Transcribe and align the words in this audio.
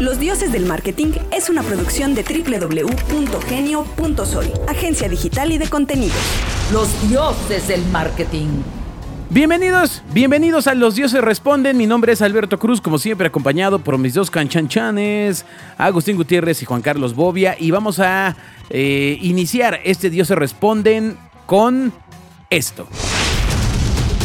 Los 0.00 0.18
Dioses 0.20 0.52
del 0.52 0.64
Marketing 0.64 1.08
es 1.32 1.50
una 1.50 1.64
producción 1.64 2.14
de 2.14 2.22
www.genio.sol, 2.22 4.46
agencia 4.68 5.08
digital 5.08 5.50
y 5.50 5.58
de 5.58 5.68
contenidos. 5.68 6.16
Los 6.72 6.88
dioses 7.08 7.66
del 7.66 7.84
marketing. 7.86 8.46
Bienvenidos, 9.28 10.04
bienvenidos 10.12 10.68
a 10.68 10.74
Los 10.74 10.94
Dioses 10.94 11.20
Responden. 11.20 11.76
Mi 11.76 11.88
nombre 11.88 12.12
es 12.12 12.22
Alberto 12.22 12.60
Cruz, 12.60 12.80
como 12.80 12.98
siempre 12.98 13.26
acompañado 13.26 13.80
por 13.80 13.98
mis 13.98 14.14
dos 14.14 14.30
canchanchanes, 14.30 15.44
Agustín 15.76 16.16
Gutiérrez 16.16 16.62
y 16.62 16.64
Juan 16.64 16.80
Carlos 16.80 17.16
Bobia. 17.16 17.56
Y 17.58 17.72
vamos 17.72 17.98
a 17.98 18.36
eh, 18.70 19.18
iniciar 19.20 19.80
este 19.82 20.10
Dioses 20.10 20.38
Responden 20.38 21.18
con 21.46 21.92
esto. 22.50 22.86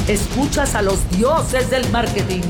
Escuchas 0.08 0.76
a 0.76 0.84
los 0.84 1.10
dioses 1.10 1.72
del 1.72 1.90
marketing. 1.90 2.44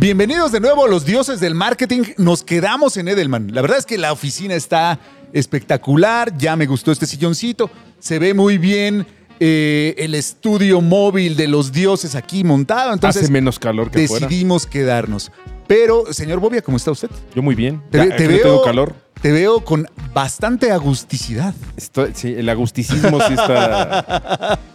Bienvenidos 0.00 0.50
de 0.50 0.60
nuevo 0.60 0.86
a 0.86 0.88
los 0.88 1.04
dioses 1.04 1.40
del 1.40 1.54
marketing. 1.54 2.02
Nos 2.16 2.42
quedamos 2.42 2.96
en 2.96 3.06
Edelman. 3.08 3.48
La 3.54 3.60
verdad 3.60 3.76
es 3.76 3.84
que 3.84 3.98
la 3.98 4.12
oficina 4.12 4.54
está 4.54 4.98
espectacular. 5.34 6.34
Ya 6.38 6.56
me 6.56 6.64
gustó 6.64 6.90
este 6.90 7.04
silloncito. 7.04 7.70
Se 7.98 8.18
ve 8.18 8.32
muy 8.32 8.56
bien 8.56 9.06
eh, 9.40 9.94
el 9.98 10.14
estudio 10.14 10.80
móvil 10.80 11.36
de 11.36 11.48
los 11.48 11.70
dioses 11.70 12.14
aquí 12.14 12.44
montado. 12.44 12.94
Entonces 12.94 13.24
Hace 13.24 13.30
menos 13.32 13.58
calor 13.58 13.90
que 13.90 14.08
fuera. 14.08 14.26
decidimos 14.26 14.66
quedarnos. 14.66 15.30
Pero, 15.66 16.10
señor 16.14 16.40
Bobia, 16.40 16.62
¿cómo 16.62 16.78
está 16.78 16.90
usted? 16.92 17.10
Yo 17.34 17.42
muy 17.42 17.54
bien. 17.54 17.82
Te, 17.90 17.98
Ya, 17.98 18.04
ve- 18.04 18.08
te 18.10 18.14
aquí 18.14 18.22
no 18.24 18.28
veo, 18.30 18.42
tengo 18.42 18.62
calor. 18.64 18.94
te 19.20 19.32
veo 19.32 19.62
con 19.62 19.86
bastante 20.14 20.72
agusticidad. 20.72 21.54
Estoy- 21.76 22.12
sí, 22.14 22.32
el 22.34 22.48
agusticismo 22.48 23.20
sí 23.26 23.34
está. 23.34 24.58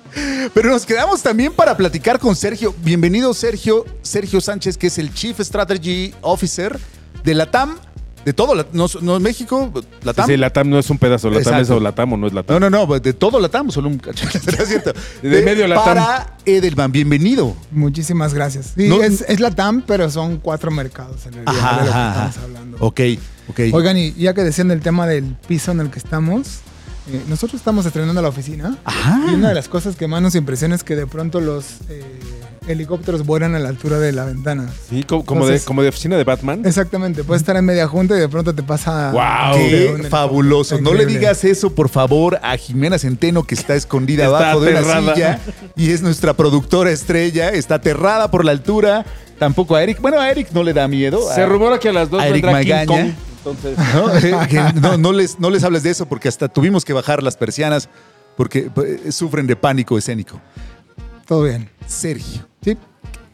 Pero 0.54 0.70
nos 0.70 0.86
quedamos 0.86 1.22
también 1.22 1.52
para 1.54 1.76
platicar 1.76 2.20
con 2.20 2.36
Sergio. 2.36 2.74
Bienvenido, 2.84 3.34
Sergio. 3.34 3.86
Sergio 4.02 4.40
Sánchez, 4.42 4.78
que 4.78 4.88
es 4.88 4.98
el 4.98 5.14
Chief 5.14 5.40
Strategy 5.40 6.14
Officer 6.22 6.78
de 7.24 7.34
la 7.34 7.50
TAM, 7.52 7.76
de 8.24 8.34
todo, 8.34 8.56
la- 8.56 8.66
no, 8.72 8.88
no 9.02 9.20
México, 9.20 9.72
la 10.04 10.14
TAM. 10.14 10.28
Sí, 10.28 10.38
la 10.38 10.50
TAM 10.52 10.70
no 10.70 10.80
es 10.80 10.90
un 10.90 10.98
pedazo. 10.98 11.30
La 11.30 11.42
TAM 11.42 11.60
es 11.62 11.70
o 11.70 11.80
la 11.80 11.94
TAM 11.94 12.14
o 12.14 12.18
no 12.18 12.28
es 12.28 12.34
la 12.34 12.42
No, 12.42 12.46
TAM. 12.46 12.60
no, 12.60 12.70
no, 12.70 13.00
de 13.00 13.14
todo 13.14 13.40
la 13.40 13.50
TAM, 13.50 13.70
solo 13.72 13.88
un 13.90 13.98
cacho. 14.00 14.26
¿Es 14.34 14.68
cierto? 14.68 14.94
De 15.22 15.42
medio 15.44 15.68
la 15.68 15.76
TAM. 15.76 15.86
Para 15.86 16.38
Edelman, 16.46 16.92
bienvenido. 16.92 17.56
Muchísimas 17.72 18.34
gracias. 18.34 18.74
Sí, 18.76 18.88
No- 18.88 19.04
es, 19.04 19.26
es 19.28 19.40
la 19.40 19.52
TAM, 19.52 19.84
pero 19.86 20.10
son 20.10 20.38
cuatro 20.38 20.72
mercados 20.72 21.26
en 21.26 21.34
realidad 21.34 21.54
de 21.54 21.86
lo 21.86 21.92
que 21.92 21.98
estamos 22.10 22.38
hablando. 22.38 22.78
Ok, 22.80 23.02
ok. 23.50 23.60
Oigan, 23.74 23.98
y 23.98 24.14
ya 24.14 24.34
que 24.34 24.42
decían 24.44 24.70
del 24.70 24.82
tema 24.82 25.06
del 25.08 25.36
piso 25.48 25.72
en 25.72 25.82
el 25.82 25.90
que 25.92 26.00
estamos, 26.00 26.62
eh, 27.10 27.22
nosotros 27.28 27.60
estamos 27.62 27.86
estrenando 27.86 28.22
la 28.22 28.30
oficina. 28.30 28.78
Ajá. 28.84 29.22
Y 29.32 29.36
una 29.36 29.50
de 29.50 29.56
las 29.56 29.68
cosas 29.68 29.96
que 29.96 30.08
más 30.08 30.22
nos 30.22 30.36
impresiona 30.36 30.76
es 30.76 30.84
que 30.84 30.96
de 30.96 31.06
pronto 31.08 31.40
los 31.40 31.66
eh, 31.90 32.04
helicópteros 32.68 33.26
vuelan 33.26 33.54
a 33.56 33.60
la 33.60 33.70
altura 33.70 34.00
de 34.00 34.12
la 34.12 34.26
ventana. 34.26 34.68
Sí, 34.90 35.04
co- 35.04 35.24
como, 35.24 35.42
de, 35.42 35.52
Entonces- 35.54 35.68
como 35.68 35.84
de 35.84 35.90
oficina 35.90 36.18
de 36.18 36.24
Batman. 36.24 36.62
Exactamente, 36.66 37.24
puedes 37.24 37.42
estar 37.42 37.56
en 37.58 37.66
media 37.66 37.88
junta 37.88 38.16
y 38.18 38.20
de 38.20 38.28
pronto 38.30 38.56
te 38.56 38.64
pasa. 38.64 39.12
Un 39.54 39.58
Qué 40.02 40.08
fabuloso. 40.10 40.80
No 40.82 40.94
le 40.94 41.06
digas 41.06 41.44
eso, 41.44 41.74
por 41.76 41.90
favor, 41.90 42.40
a 42.42 42.58
Jimena 42.58 42.98
Centeno, 42.98 43.44
que 43.44 43.54
está 43.56 43.76
escondida 43.76 44.26
Está 44.26 44.38
abajo 44.38 44.62
de 44.62 44.72
una 44.76 45.14
silla 45.14 45.40
y 45.76 45.92
es 45.92 46.02
nuestra 46.02 46.34
productora 46.34 46.92
estrella. 46.92 47.50
Está 47.50 47.76
aterrada 47.76 48.32
por 48.32 48.44
la 48.46 48.52
altura. 48.52 49.06
Tampoco 49.38 49.76
a 49.76 49.84
Eric. 49.84 50.00
Bueno, 50.02 50.20
a 50.20 50.32
Eric 50.32 50.48
no 50.54 50.64
le 50.64 50.72
da 50.74 50.88
miedo. 50.88 51.20
Se 51.36 51.42
A- 51.42 51.46
rumora 51.46 51.78
que 51.78 51.90
a 51.90 51.94
las 51.94 52.10
dos 52.10 52.22
a 52.22 52.28
Eric 52.28 52.46
vendrá 52.46 52.62
King 52.62 52.70
Magaña. 52.70 52.86
Kong. 53.04 53.14
Entonces, 53.46 53.78
¿no? 53.94 54.16
Eh, 54.18 54.98
no 54.98 55.14
les, 55.14 55.40
no 55.40 55.50
les 55.50 55.64
hables 55.64 55.84
de 55.84 55.92
eso 55.92 56.06
porque 56.08 56.28
hasta 56.28 56.48
tuvimos 56.48 56.84
que 56.84 56.94
bajar 56.94 57.22
las 57.24 57.38
persianas 57.38 57.90
porque 58.36 58.70
eh, 59.06 59.12
sufren 59.12 59.48
de 59.48 59.56
pánico 59.56 59.98
escénico. 59.98 60.42
Todo 61.28 61.44
bien. 61.44 61.70
Sergio, 61.88 62.48
Sí. 62.62 62.78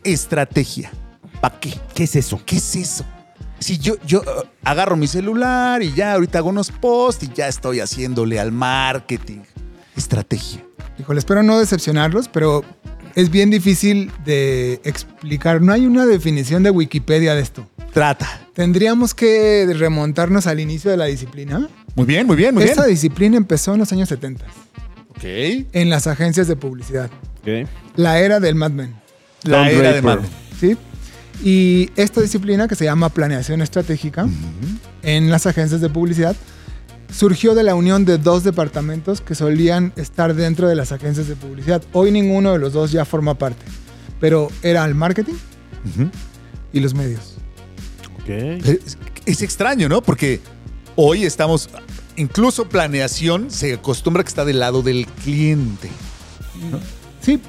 estrategia. 0.04 0.92
¿Para 1.40 1.60
qué? 1.60 1.74
¿Qué 1.94 2.04
es 2.04 2.16
eso? 2.16 2.40
¿Qué 2.46 2.58
es 2.58 2.76
eso? 2.76 3.04
Si 3.60 3.78
yo, 3.78 3.96
yo 4.06 4.22
eh, 4.22 4.50
agarro 4.64 4.96
mi 4.96 5.08
celular 5.08 5.82
y 5.82 5.94
ya 5.94 6.14
ahorita 6.14 6.40
hago 6.40 6.50
unos 6.50 6.72
posts 6.72 7.24
y 7.24 7.32
ya 7.34 7.48
estoy 7.48 7.80
haciéndole 7.80 8.40
al 8.40 8.52
marketing. 8.52 9.40
Estrategia. 9.96 10.64
Híjole, 11.00 11.20
espero 11.20 11.42
no 11.44 11.58
decepcionarlos, 11.60 12.28
pero 12.28 12.64
es 13.16 13.30
bien 13.32 13.50
difícil 13.50 14.12
de 14.26 14.82
explicar. 14.84 15.62
No 15.62 15.72
hay 15.74 15.86
una 15.86 16.06
definición 16.06 16.64
de 16.64 16.70
Wikipedia 16.72 17.36
de 17.36 17.42
esto. 17.42 17.68
Trata. 17.94 18.48
Tendríamos 18.54 19.14
que 19.14 19.68
remontarnos 19.78 20.48
al 20.48 20.60
inicio 20.60 20.92
de 20.92 20.98
la 20.98 21.06
disciplina. 21.06 21.68
Muy 21.96 22.06
bien, 22.06 22.26
muy 22.28 22.36
bien, 22.36 22.54
muy 22.54 22.64
Esta 22.64 22.84
bien. 22.84 22.96
disciplina 22.96 23.38
empezó 23.38 23.74
en 23.74 23.80
los 23.80 23.92
años 23.92 24.08
70 24.10 24.46
Ok. 25.10 25.24
en 25.24 25.90
las 25.90 26.08
agencias 26.08 26.48
de 26.48 26.56
publicidad. 26.56 27.10
ok. 27.42 27.68
La 27.96 28.20
era 28.20 28.40
del 28.40 28.56
Mad 28.56 28.72
Men. 28.72 28.96
La 29.44 29.58
Don 29.58 29.68
era 29.68 29.76
de 29.78 29.84
Draper. 29.84 30.04
Marvel. 30.04 30.30
¿sí? 30.60 30.78
Y 31.44 31.90
esta 31.96 32.22
disciplina 32.22 32.68
que 32.68 32.76
se 32.76 32.86
llama 32.86 33.10
planeación 33.10 33.62
estratégica 33.62 34.28
en 35.02 35.30
las 35.32 35.48
agencias 35.48 35.82
de 35.82 35.90
publicidad 35.90 36.36
surgió 37.12 37.54
de 37.56 37.64
la 37.64 37.76
unión 37.76 38.06
de 38.06 38.18
dos 38.18 38.44
departamentos 38.44 39.22
que 39.22 39.36
solían 39.36 39.94
estar 39.96 40.34
dentro 40.34 40.68
de 40.68 40.76
las 40.76 40.92
agencias 40.92 41.28
de 41.28 41.36
publicidad. 41.36 41.84
Hoy 41.94 42.12
ninguno 42.12 42.54
de 42.54 42.60
los 42.60 42.74
dos 42.74 42.92
ya 42.92 43.06
forma 43.06 43.36
parte, 43.36 43.64
pero 44.20 44.50
era 44.64 44.86
el 44.86 44.96
marketing 44.96 45.36
y 46.74 46.80
los 46.80 46.94
medios. 46.94 47.38
ok. 48.24 48.30
Es, 48.30 48.98
es 49.26 49.42
extraño, 49.42 49.90
¿no? 49.90 50.02
Porque 50.02 50.40
hoy 50.96 51.26
estamos, 51.26 51.70
incluso 52.16 52.68
planeación 52.70 53.52
se 53.52 53.74
acostumbra 53.74 54.24
que 54.24 54.30
está 54.30 54.46
del 54.46 54.60
lado 54.60 54.82
del 54.82 55.06
cliente. 55.06 55.90
Sí, 57.22 57.40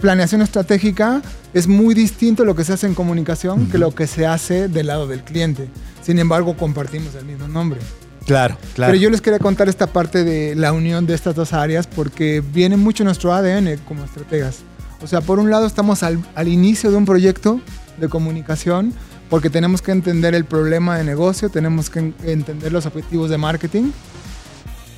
planeación 0.00 0.42
estratégica 0.42 1.22
es 1.54 1.66
muy 1.68 1.94
distinto 1.94 2.44
lo 2.44 2.54
que 2.54 2.64
se 2.64 2.72
hace 2.72 2.86
en 2.86 2.94
comunicación 2.94 3.68
que 3.68 3.78
lo 3.78 3.94
que 3.94 4.06
se 4.06 4.26
hace 4.26 4.68
del 4.68 4.88
lado 4.88 5.06
del 5.06 5.22
cliente. 5.22 5.68
Sin 6.02 6.18
embargo, 6.18 6.56
compartimos 6.56 7.14
el 7.14 7.24
mismo 7.24 7.48
nombre. 7.48 7.80
Claro, 8.26 8.58
claro. 8.74 8.92
Pero 8.92 9.02
yo 9.02 9.08
les 9.10 9.20
quería 9.20 9.38
contar 9.38 9.68
esta 9.68 9.86
parte 9.86 10.24
de 10.24 10.54
la 10.54 10.72
unión 10.72 11.06
de 11.06 11.14
estas 11.14 11.34
dos 11.34 11.52
áreas 11.52 11.86
porque 11.86 12.42
viene 12.52 12.76
mucho 12.76 13.04
nuestro 13.04 13.32
ADN 13.32 13.78
como 13.86 14.04
estrategas. 14.04 14.58
O 15.02 15.06
sea, 15.06 15.20
por 15.20 15.38
un 15.38 15.50
lado 15.50 15.66
estamos 15.66 16.02
al, 16.02 16.18
al 16.34 16.48
inicio 16.48 16.90
de 16.90 16.96
un 16.96 17.04
proyecto 17.04 17.60
de 17.98 18.08
comunicación 18.08 18.92
porque 19.30 19.48
tenemos 19.50 19.80
que 19.82 19.92
entender 19.92 20.34
el 20.34 20.44
problema 20.44 20.96
de 20.98 21.04
negocio, 21.04 21.48
tenemos 21.50 21.88
que 21.90 21.98
en- 22.00 22.14
entender 22.24 22.72
los 22.72 22.84
objetivos 22.86 23.30
de 23.30 23.38
marketing. 23.38 23.90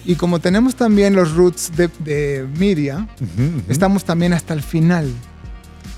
Y 0.05 0.15
como 0.15 0.39
tenemos 0.39 0.75
también 0.75 1.15
los 1.15 1.33
roots 1.35 1.73
de, 1.77 1.91
de 1.99 2.47
media, 2.59 3.07
estamos 3.69 4.05
también 4.05 4.33
hasta 4.33 4.55
el 4.55 4.63
final. 4.63 5.11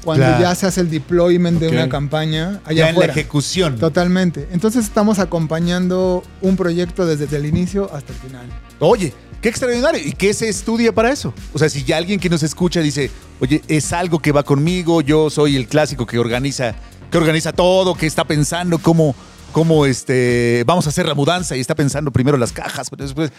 Cuando 0.05 0.25
Claro. 0.25 0.41
ya 0.43 0.55
se 0.55 0.67
hace 0.67 0.81
el 0.81 0.91
deployment 0.91 1.61
de 1.61 1.69
una 1.69 1.89
campaña 1.89 2.61
ya 2.65 2.71
allá 2.71 2.89
en 2.91 2.99
la 2.99 3.05
ejecución. 3.07 3.79
Totalmente. 3.79 4.49
Entonces 4.53 4.85
estamos 4.85 5.19
acompañando 5.19 6.23
un 6.41 6.57
proyecto 6.57 7.05
desde 7.07 7.35
el 7.37 7.45
inicio 7.47 7.91
hasta 7.95 8.13
el 8.13 8.19
final. 8.19 8.47
Oye, 8.79 9.13
qué 9.43 9.49
extraordinario. 9.51 10.01
¿Y 10.03 10.13
qué 10.13 10.33
se 10.33 10.49
estudia 10.49 10.95
para 10.95 11.13
eso? 11.13 11.35
O 11.53 11.59
sea, 11.59 11.69
si 11.69 11.85
ya 11.85 11.99
alguien 11.99 12.19
que 12.19 12.31
nos 12.31 12.43
escucha 12.43 12.81
dice, 12.81 13.11
oye, 13.41 13.63
es 13.69 13.93
algo 13.93 14.21
que 14.21 14.33
va 14.33 14.43
conmigo, 14.43 15.03
yo 15.03 15.29
soy 15.29 15.57
el 15.57 15.67
clásico 15.67 16.07
que 16.07 16.19
organiza, 16.19 16.75
que 17.11 17.19
organiza 17.19 17.53
todo, 17.53 17.95
que 17.95 18.07
está 18.07 18.25
pensando 18.25 18.79
cómo, 18.79 19.15
cómo 19.53 19.85
este, 19.85 20.63
vamos 20.67 20.87
a 20.87 20.91
hacer 20.91 21.07
la 21.07 21.15
mudanza 21.15 21.57
y 21.57 21.61
está 21.61 21.75
pensando 21.75 22.11
primero 22.11 22.39
las 22.39 22.53
cajas, 22.53 22.89
pero 22.89 23.05
después. 23.05 23.33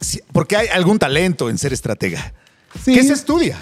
Sí, 0.00 0.20
porque 0.32 0.56
hay 0.56 0.68
algún 0.68 0.98
talento 0.98 1.50
en 1.50 1.58
ser 1.58 1.72
estratega. 1.74 2.32
Sí. 2.82 2.94
¿Qué 2.94 3.02
se 3.04 3.12
estudia? 3.12 3.58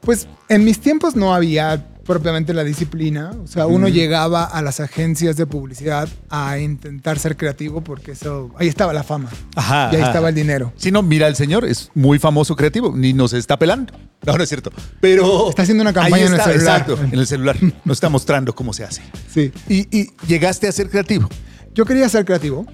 Pues 0.00 0.28
en 0.48 0.64
mis 0.64 0.80
tiempos 0.80 1.16
no 1.16 1.34
había 1.34 1.86
propiamente 2.04 2.54
la 2.54 2.64
disciplina. 2.64 3.32
O 3.44 3.46
sea, 3.46 3.66
uno 3.66 3.86
llegaba 3.86 4.44
a 4.44 4.62
las 4.62 4.80
agencias 4.80 5.36
de 5.36 5.44
publicidad 5.46 6.08
a 6.30 6.58
intentar 6.58 7.18
ser 7.18 7.36
creativo 7.36 7.82
porque 7.82 8.12
eso 8.12 8.50
ahí 8.58 8.66
estaba 8.66 8.94
la 8.94 9.02
fama. 9.02 9.28
Ajá, 9.54 9.90
Y 9.92 9.96
ahí 9.96 10.00
ajá. 10.00 10.10
estaba 10.10 10.30
el 10.30 10.34
dinero. 10.34 10.72
Si 10.76 10.90
no, 10.90 11.02
mira 11.02 11.26
al 11.26 11.36
señor, 11.36 11.66
es 11.66 11.90
muy 11.94 12.18
famoso 12.18 12.56
creativo, 12.56 12.94
ni 12.96 13.12
nos 13.12 13.34
está 13.34 13.58
pelando. 13.58 13.92
No, 14.24 14.36
no 14.36 14.42
es 14.42 14.48
cierto. 14.48 14.72
Pero. 15.00 15.50
Está 15.50 15.62
haciendo 15.62 15.82
una 15.82 15.92
campaña 15.92 16.26
en 16.26 16.32
el 16.32 16.40
celular. 16.40 16.80
Exacto, 16.80 16.98
en 17.02 17.18
el 17.18 17.26
celular. 17.26 17.56
Nos 17.84 17.98
está 17.98 18.08
mostrando 18.08 18.54
cómo 18.54 18.72
se 18.72 18.84
hace. 18.84 19.02
Sí. 19.32 19.52
Y, 19.68 19.96
y 19.96 20.10
llegaste 20.26 20.66
a 20.66 20.72
ser 20.72 20.88
creativo. 20.88 21.28
Yo 21.74 21.84
quería 21.84 22.08
ser 22.08 22.24
creativo, 22.24 22.66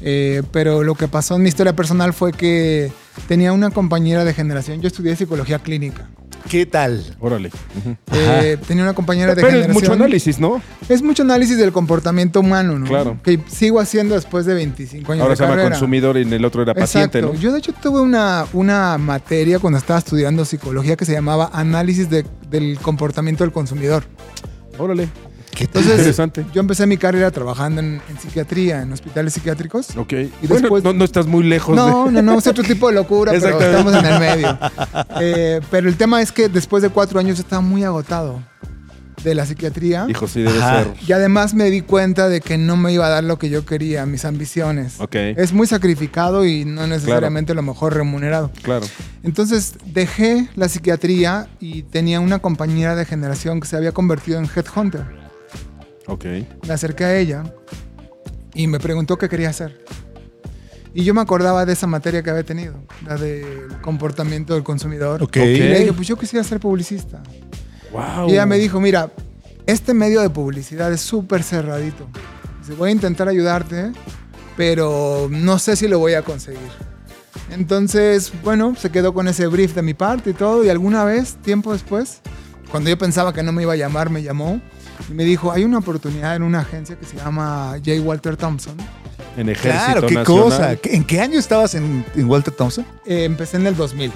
eh, 0.00 0.42
pero 0.50 0.82
lo 0.82 0.96
que 0.96 1.06
pasó 1.06 1.36
en 1.36 1.42
mi 1.42 1.48
historia 1.50 1.76
personal 1.76 2.12
fue 2.12 2.32
que 2.32 2.90
tenía 3.28 3.52
una 3.52 3.70
compañera 3.70 4.24
de 4.24 4.34
generación. 4.34 4.80
Yo 4.80 4.88
estudié 4.88 5.14
psicología 5.14 5.60
clínica. 5.60 6.08
¿Qué 6.48 6.64
tal? 6.66 7.04
Órale. 7.20 7.50
Eh, 8.12 8.56
tenía 8.66 8.82
una 8.84 8.94
compañera 8.94 9.34
de 9.34 9.42
Pero 9.42 9.58
es 9.60 9.68
mucho 9.68 9.92
análisis, 9.92 10.38
¿no? 10.38 10.62
Es 10.88 11.02
mucho 11.02 11.22
análisis 11.22 11.58
del 11.58 11.72
comportamiento 11.72 12.40
humano, 12.40 12.78
¿no? 12.78 12.86
Claro. 12.86 13.18
Que 13.22 13.40
sigo 13.48 13.80
haciendo 13.80 14.14
después 14.14 14.46
de 14.46 14.54
25 14.54 15.12
años 15.12 15.22
Ahora 15.22 15.32
de 15.32 15.36
se 15.36 15.42
llama 15.42 15.54
carrera. 15.56 15.70
consumidor 15.70 16.16
y 16.16 16.22
en 16.22 16.32
el 16.32 16.44
otro 16.44 16.62
era 16.62 16.74
paciente, 16.74 17.18
Exacto. 17.18 17.36
¿no? 17.36 17.40
Yo 17.42 17.52
de 17.52 17.58
hecho 17.58 17.72
tuve 17.74 18.00
una, 18.00 18.46
una 18.52 18.96
materia 18.98 19.58
cuando 19.58 19.78
estaba 19.78 19.98
estudiando 19.98 20.44
psicología 20.44 20.96
que 20.96 21.04
se 21.04 21.12
llamaba 21.12 21.50
análisis 21.52 22.08
de- 22.08 22.24
del 22.50 22.78
comportamiento 22.80 23.44
del 23.44 23.52
consumidor. 23.52 24.04
Órale. 24.78 25.08
Entonces, 25.64 25.92
Interesante. 25.92 26.44
yo 26.52 26.60
empecé 26.60 26.86
mi 26.86 26.96
carrera 26.96 27.30
trabajando 27.30 27.80
en, 27.80 28.00
en 28.08 28.18
psiquiatría, 28.18 28.82
en 28.82 28.92
hospitales 28.92 29.32
psiquiátricos. 29.34 29.96
Ok. 29.96 30.12
Y 30.12 30.46
bueno, 30.46 30.62
después- 30.62 30.84
no, 30.84 30.92
no 30.92 31.04
estás 31.04 31.26
muy 31.26 31.44
lejos 31.44 31.74
No, 31.76 32.06
de... 32.06 32.12
no, 32.12 32.22
no, 32.22 32.38
es 32.38 32.46
otro 32.46 32.64
tipo 32.64 32.88
de 32.88 32.94
locura, 32.94 33.32
pero 33.40 33.60
estamos 33.60 33.94
en 33.94 34.04
el 34.06 34.20
medio. 34.20 34.58
Eh, 35.20 35.60
pero 35.70 35.88
el 35.88 35.96
tema 35.96 36.22
es 36.22 36.32
que 36.32 36.48
después 36.48 36.82
de 36.82 36.90
cuatro 36.90 37.18
años 37.18 37.36
yo 37.36 37.42
estaba 37.42 37.62
muy 37.62 37.84
agotado. 37.84 38.42
de 39.24 39.34
la 39.34 39.44
psiquiatría. 39.44 40.06
Hijo, 40.08 40.28
sí 40.28 40.42
debe 40.42 40.58
Ajá. 40.58 40.84
ser. 40.84 40.94
Y 41.08 41.10
además 41.12 41.52
me 41.52 41.70
di 41.70 41.80
cuenta 41.80 42.28
de 42.28 42.40
que 42.40 42.56
no 42.56 42.76
me 42.76 42.92
iba 42.92 43.04
a 43.06 43.08
dar 43.08 43.24
lo 43.24 43.36
que 43.36 43.50
yo 43.50 43.66
quería, 43.66 44.06
mis 44.06 44.24
ambiciones. 44.24 45.00
Ok. 45.00 45.16
Es 45.16 45.52
muy 45.52 45.66
sacrificado 45.66 46.44
y 46.46 46.64
no 46.64 46.86
necesariamente 46.86 47.52
lo 47.52 47.62
mejor 47.62 47.94
remunerado. 47.96 48.52
Claro. 48.62 48.86
Entonces 49.24 49.74
dejé 49.86 50.48
la 50.54 50.68
psiquiatría 50.68 51.48
y 51.58 51.82
tenía 51.82 52.20
una 52.20 52.38
compañera 52.38 52.94
de 52.94 53.04
generación 53.04 53.58
que 53.60 53.66
se 53.66 53.76
había 53.76 53.90
convertido 53.90 54.38
en 54.38 54.44
headhunter. 54.54 55.02
Ok. 56.08 56.24
Me 56.66 56.74
acerqué 56.74 57.04
a 57.04 57.16
ella 57.16 57.44
y 58.54 58.66
me 58.66 58.80
preguntó 58.80 59.16
qué 59.16 59.28
quería 59.28 59.50
hacer. 59.50 59.84
Y 60.94 61.04
yo 61.04 61.14
me 61.14 61.20
acordaba 61.20 61.64
de 61.64 61.74
esa 61.74 61.86
materia 61.86 62.22
que 62.22 62.30
había 62.30 62.42
tenido, 62.42 62.74
la 63.06 63.16
del 63.16 63.68
comportamiento 63.82 64.54
del 64.54 64.64
consumidor. 64.64 65.22
Ok. 65.22 65.36
Y 65.36 65.58
le 65.58 65.78
dije, 65.80 65.92
pues 65.92 66.08
yo 66.08 66.16
quisiera 66.16 66.42
ser 66.42 66.58
publicista. 66.58 67.22
Wow. 67.92 68.28
Y 68.28 68.32
ella 68.32 68.46
me 68.46 68.58
dijo, 68.58 68.80
mira, 68.80 69.10
este 69.66 69.94
medio 69.94 70.20
de 70.22 70.30
publicidad 70.30 70.92
es 70.92 71.00
súper 71.00 71.42
cerradito. 71.42 72.08
Dice, 72.60 72.72
voy 72.72 72.88
a 72.88 72.92
intentar 72.92 73.28
ayudarte, 73.28 73.92
pero 74.56 75.28
no 75.30 75.58
sé 75.58 75.76
si 75.76 75.88
lo 75.88 75.98
voy 75.98 76.14
a 76.14 76.22
conseguir. 76.22 76.70
Entonces, 77.50 78.32
bueno, 78.42 78.74
se 78.74 78.90
quedó 78.90 79.14
con 79.14 79.28
ese 79.28 79.46
brief 79.46 79.74
de 79.74 79.82
mi 79.82 79.94
parte 79.94 80.30
y 80.30 80.32
todo. 80.32 80.64
Y 80.64 80.68
alguna 80.68 81.04
vez, 81.04 81.36
tiempo 81.36 81.72
después, 81.72 82.20
cuando 82.70 82.90
yo 82.90 82.98
pensaba 82.98 83.32
que 83.32 83.42
no 83.42 83.52
me 83.52 83.62
iba 83.62 83.74
a 83.74 83.76
llamar, 83.76 84.10
me 84.10 84.22
llamó 84.22 84.60
y 85.08 85.12
me 85.14 85.24
dijo, 85.24 85.52
hay 85.52 85.64
una 85.64 85.78
oportunidad 85.78 86.36
en 86.36 86.42
una 86.42 86.60
agencia 86.60 86.96
que 86.96 87.04
se 87.06 87.16
llama 87.16 87.74
J. 87.84 88.00
Walter 88.02 88.36
Thompson. 88.36 88.74
En 89.36 89.48
Ejército 89.48 89.84
Claro, 89.84 90.06
qué 90.08 90.14
Nacional. 90.14 90.42
cosa. 90.42 90.76
¿Qué- 90.76 90.96
¿En 90.96 91.04
qué 91.04 91.20
año 91.20 91.38
estabas 91.38 91.74
en, 91.74 92.04
en 92.16 92.28
Walter 92.28 92.52
Thompson? 92.54 92.84
Eh, 93.06 93.24
empecé 93.24 93.56
en 93.56 93.66
el 93.66 93.76
2000. 93.76 94.10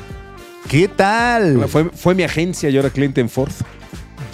¿Qué 0.69 0.88
tal? 0.88 1.64
Fue, 1.69 1.84
fue 1.90 2.14
mi 2.14 2.23
agencia, 2.25 2.70
yo 2.70 2.81
era 2.81 2.90
cliente 2.90 3.20
en 3.20 3.29
Ford. 3.29 3.50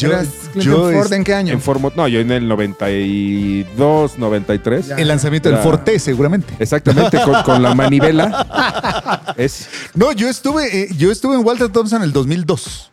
¿Eras 0.01 0.29
Clinton 0.53 0.93
Ford 0.95 1.07
es- 1.07 1.13
en 1.13 1.25
qué 1.25 1.35
año? 1.35 1.53
En 1.53 1.61
Ford 1.61 1.81
Mo- 1.81 1.93
No, 1.97 2.07
yo 2.07 2.21
en 2.21 2.31
el 2.31 2.47
92, 2.47 4.19
93. 4.19 4.87
Ya. 4.89 4.97
el 4.97 5.09
lanzamiento 5.09 5.49
del 5.49 5.59
Ya. 5.59 5.63
Forte, 5.65 5.99
seguramente. 5.99 6.55
Exactamente, 6.59 7.19
con, 7.23 7.43
con 7.43 7.63
la 7.63 7.75
manivela. 7.75 9.25
Es. 9.37 9.69
No, 9.95 10.13
yo 10.13 10.29
estuve, 10.29 10.83
eh, 10.85 10.89
yo 10.97 11.11
estuve 11.13 11.35
en 11.37 11.45
Walter 11.45 11.69
Thompson 11.69 11.99
en 11.99 12.05
el 12.05 12.13
2002. 12.13 12.91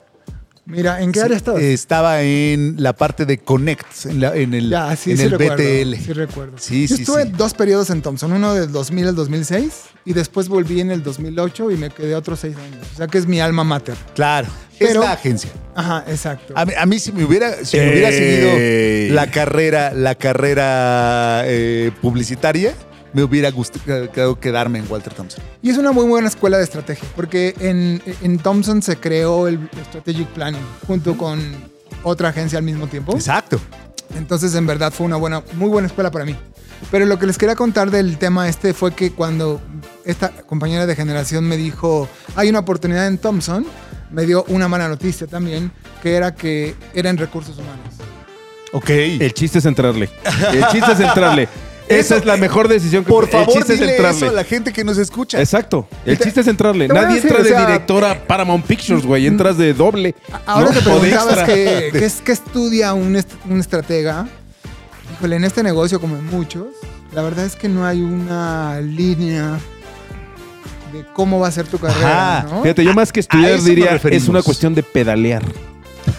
Mira, 0.67 0.99
¿en 1.01 1.11
qué 1.11 1.21
área 1.21 1.37
estabas? 1.37 1.61
Estaba 1.61 2.21
en 2.23 2.75
la 2.79 2.93
parte 2.93 3.25
de 3.27 3.37
Connect, 3.37 3.85
en, 4.05 4.19
la- 4.19 4.35
en 4.35 4.53
el, 4.55 4.69
Ya, 4.71 4.95
sí, 4.95 5.11
en 5.11 5.17
sí 5.17 5.23
el 5.25 5.31
recuerdo. 5.31 5.55
BTL. 5.63 5.95
Sí 6.03 6.13
recuerdo. 6.13 6.57
Sí, 6.57 6.87
Yo 6.87 6.95
sí, 6.95 7.01
estuve 7.03 7.23
sí. 7.25 7.31
dos 7.37 7.53
periodos 7.53 7.91
en 7.91 8.01
Thompson, 8.01 8.31
uno 8.33 8.55
del 8.55 8.71
2000 8.71 9.07
al 9.09 9.15
2006 9.15 9.71
y 10.05 10.13
después 10.13 10.47
volví 10.49 10.81
en 10.81 10.89
el 10.89 11.03
2008 11.03 11.69
y 11.69 11.77
me 11.77 11.91
quedé 11.91 12.15
otros 12.15 12.39
seis 12.39 12.55
años. 12.57 12.85
O 12.93 12.97
sea 12.97 13.05
que 13.07 13.19
es 13.19 13.27
mi 13.27 13.39
alma 13.39 13.63
mater. 13.63 13.95
Claro, 14.15 14.47
Pero- 14.79 15.01
es 15.01 15.05
la 15.07 15.11
agencia. 15.13 15.51
Ajá, 15.75 16.03
exacto. 16.07 16.53
A 16.57 16.65
mí, 16.65 16.73
a 16.75 16.85
mí 16.87 16.97
si 16.97 17.11
me 17.11 17.23
hubiera, 17.25 17.63
si 17.63 17.77
me 17.77 17.89
hubiera 17.91 18.09
seguido 18.11 19.13
la 19.13 19.29
carrera, 19.29 19.93
la 19.93 20.15
carrera 20.15 21.43
eh, 21.45 21.91
publicitaria, 22.01 22.73
me 23.15 23.23
hubiera 23.23 23.49
gustado 23.49 24.37
quedarme 24.41 24.79
en 24.79 24.91
Walter 24.91 25.13
Thompson. 25.13 25.41
Y 25.61 25.69
es 25.69 25.77
una 25.77 25.93
muy 25.93 26.05
buena 26.05 26.27
escuela 26.27 26.57
de 26.57 26.65
estrategia 26.65 27.07
porque 27.15 27.55
en, 27.59 28.01
en 28.21 28.37
Thompson 28.39 28.81
se 28.81 28.97
creó 28.97 29.47
el 29.47 29.69
Strategic 29.87 30.27
Planning 30.27 30.61
junto 30.85 31.17
con 31.17 31.39
otra 32.03 32.29
agencia 32.29 32.57
al 32.57 32.65
mismo 32.65 32.87
tiempo. 32.87 33.13
Exacto. 33.13 33.57
Entonces, 34.17 34.53
en 34.55 34.67
verdad, 34.67 34.91
fue 34.91 35.05
una 35.05 35.15
buena, 35.15 35.41
muy 35.53 35.69
buena 35.69 35.87
escuela 35.87 36.11
para 36.11 36.25
mí. 36.25 36.35
Pero 36.91 37.05
lo 37.05 37.17
que 37.17 37.25
les 37.25 37.37
quería 37.37 37.55
contar 37.55 37.89
del 37.89 38.17
tema 38.17 38.49
este 38.49 38.73
fue 38.73 38.93
que 38.93 39.13
cuando 39.13 39.61
esta 40.03 40.29
compañera 40.29 40.85
de 40.85 40.93
generación 40.93 41.45
me 41.47 41.55
dijo, 41.55 42.09
hay 42.35 42.49
una 42.49 42.59
oportunidad 42.59 43.07
en 43.07 43.17
Thompson, 43.17 43.65
me 44.11 44.25
dio 44.25 44.43
una 44.49 44.67
mala 44.67 44.89
noticia 44.89 45.25
también, 45.25 45.71
que 46.03 46.15
era 46.15 46.35
que 46.35 46.75
era 46.93 47.09
en 47.09 47.17
recursos 47.17 47.57
humanos. 47.57 47.95
Ok. 48.73 48.89
El 48.89 49.33
chiste 49.33 49.59
es 49.59 49.65
entrarle. 49.65 50.09
El 50.51 50.67
chiste 50.67 50.91
es 50.91 50.99
entrarle. 50.99 51.47
Esa 51.87 51.99
Eso, 51.99 52.15
es 52.17 52.25
la 52.25 52.37
mejor 52.37 52.67
decisión 52.67 53.03
que 53.03 53.09
Por 53.11 53.25
el 53.25 53.29
favor, 53.29 53.53
chiste 53.53 53.75
es 53.75 53.81
entrarle. 53.81 54.17
eso 54.17 54.29
a 54.29 54.31
la 54.31 54.43
gente 54.43 54.73
que 54.73 54.83
nos 54.83 54.97
escucha. 54.97 55.39
Exacto. 55.39 55.87
El 56.05 56.17
chiste 56.17 56.41
es 56.41 56.47
entrarle. 56.47 56.87
Te 56.87 56.93
voy 56.93 57.01
a 57.01 57.05
Nadie 57.05 57.15
decir, 57.15 57.29
entra 57.31 57.41
o 57.41 57.43
de 57.43 57.49
sea, 57.51 57.65
directora 57.67 58.11
a 58.11 58.19
Paramount 58.27 58.65
Pictures, 58.65 59.05
güey. 59.05 59.27
Entras 59.27 59.57
de 59.57 59.73
doble. 59.73 60.15
Ahora 60.47 60.71
¿no? 60.71 60.71
te 60.71 60.89
O 60.89 60.93
de 60.95 60.99
preguntabas 60.99 61.37
extra. 61.37 61.45
qué, 61.45 61.89
qué 61.99 62.05
es- 62.05 62.21
qué 62.21 62.31
estudia 62.31 62.93
un, 62.93 63.15
est- 63.15 63.31
un 63.49 63.59
estratega. 63.59 64.27
Híjole, 65.17 65.35
en 65.35 65.43
este 65.43 65.61
negocio, 65.61 66.01
como 66.01 66.15
en 66.17 66.25
muchos, 66.25 66.65
la 67.13 67.21
verdad 67.21 67.45
es 67.45 67.55
que 67.55 67.69
no 67.69 67.85
hay 67.85 68.01
una 68.01 68.81
línea 68.81 69.59
de 70.91 71.05
cómo 71.13 71.39
va 71.39 71.49
a 71.49 71.51
ser 71.51 71.67
tu 71.67 71.77
carrera, 71.77 72.39
Ajá. 72.39 72.47
¿no? 72.49 72.61
Fíjate, 72.63 72.83
yo 72.83 72.93
más 72.93 73.11
que 73.11 73.19
estudiar 73.19 73.49
eso 73.51 73.57
nos 73.57 73.65
diría, 73.65 73.91
referimos. 73.91 74.23
es 74.23 74.29
una 74.29 74.41
cuestión 74.41 74.73
de 74.73 74.81
pedalear. 74.81 75.43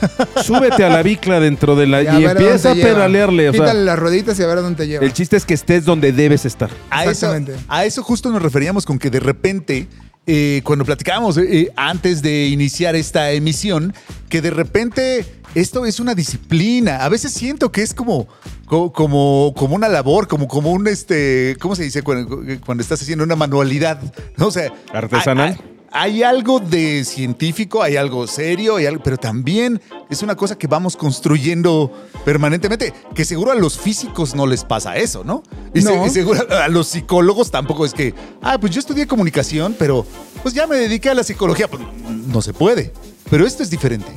Súbete 0.45 0.85
a 0.85 0.89
la 0.89 1.03
bicla 1.03 1.41
dentro 1.41 1.77
de 1.77 1.87
la 1.87 2.03
Y 2.03 2.25
empieza 2.25 2.73
a 2.73 2.75
pedalearle. 2.75 3.49
O 3.49 3.53
sea, 3.53 3.61
Quítale 3.63 3.85
las 3.85 3.99
rueditas 3.99 4.39
y 4.39 4.43
a 4.43 4.47
ver 4.47 4.59
a 4.59 4.61
dónde 4.61 4.77
te 4.85 4.89
lleva. 4.89 5.05
el 5.05 5.13
chiste 5.13 5.37
es 5.37 5.45
que 5.45 5.55
estés 5.55 5.85
donde 5.85 6.13
debes 6.13 6.45
estar. 6.45 6.71
A 6.91 7.03
eso, 7.03 7.11
Exactamente. 7.11 7.55
a 7.69 7.85
eso 7.85 8.03
justo 8.03 8.31
nos 8.31 8.43
referíamos 8.43 8.85
con 8.87 8.99
que 8.99 9.11
de 9.11 9.21
repente, 9.21 9.89
eh, 10.27 10.61
cuando 10.65 10.85
platicábamos 10.85 11.39
eh, 11.39 11.71
antes 11.77 12.23
de 12.23 12.47
iniciar 12.49 12.97
esta 12.97 13.31
emisión, 13.33 13.95
que 14.29 14.41
de 14.43 14.51
repente 14.51 15.25
esto 15.55 15.87
es 15.87 16.01
una 16.01 16.15
disciplina. 16.15 16.99
A 17.05 17.09
veces 17.09 17.33
siento 17.33 17.73
que 17.73 17.83
es 17.83 17.95
como, 17.95 18.29
co- 18.67 18.93
como, 18.93 19.55
como 19.57 19.75
una 19.75 19.89
labor, 19.89 20.29
como, 20.29 20.49
como 20.49 20.71
un, 20.73 20.87
este, 20.89 21.57
¿cómo 21.61 21.75
se 21.77 21.85
dice 21.85 22.03
cuando, 22.03 22.43
cuando 22.65 22.83
estás 22.83 23.01
haciendo 23.01 23.25
una 23.25 23.37
manualidad? 23.37 24.01
¿No? 24.37 24.47
O 24.49 24.51
sea, 24.51 24.71
Artesanal. 24.93 25.59
Hay 25.99 26.23
algo 26.23 26.61
de 26.61 27.05
científico, 27.05 27.83
hay 27.83 27.97
algo 27.97 28.27
serio, 28.27 28.77
hay 28.77 28.87
algo, 28.87 29.03
pero 29.03 29.17
también 29.17 29.81
es 30.11 30.23
una 30.23 30.37
cosa 30.37 30.57
que 30.59 30.67
vamos 30.67 30.95
construyendo 30.97 31.91
permanentemente, 32.25 32.93
que 33.15 33.25
seguro 33.25 33.51
a 33.53 33.55
los 33.55 33.79
físicos 33.79 34.35
no 34.35 34.47
les 34.47 34.63
pasa 34.65 34.97
eso, 34.97 35.25
¿no? 35.25 35.43
Y, 35.75 35.81
se- 35.81 35.97
No. 35.97 36.07
y 36.07 36.11
seguro 36.11 36.41
a 36.51 36.69
los 36.69 36.89
psicólogos 36.89 37.51
tampoco 37.51 37.87
es 37.87 37.95
que, 37.95 38.15
ah, 38.43 38.59
pues 38.61 38.73
yo 38.73 38.81
estudié 38.81 39.07
comunicación, 39.07 39.75
pero 39.79 40.07
pues 40.43 40.55
ya 40.55 40.67
me 40.67 40.77
dediqué 40.77 41.09
a 41.11 41.15
la 41.15 41.25
psicología. 41.25 41.67
Pues, 41.69 41.83
no 42.27 42.43
se 42.43 42.53
puede, 42.53 42.93
pero 43.31 43.47
esto 43.47 43.63
es 43.63 43.71
diferente. 43.71 44.09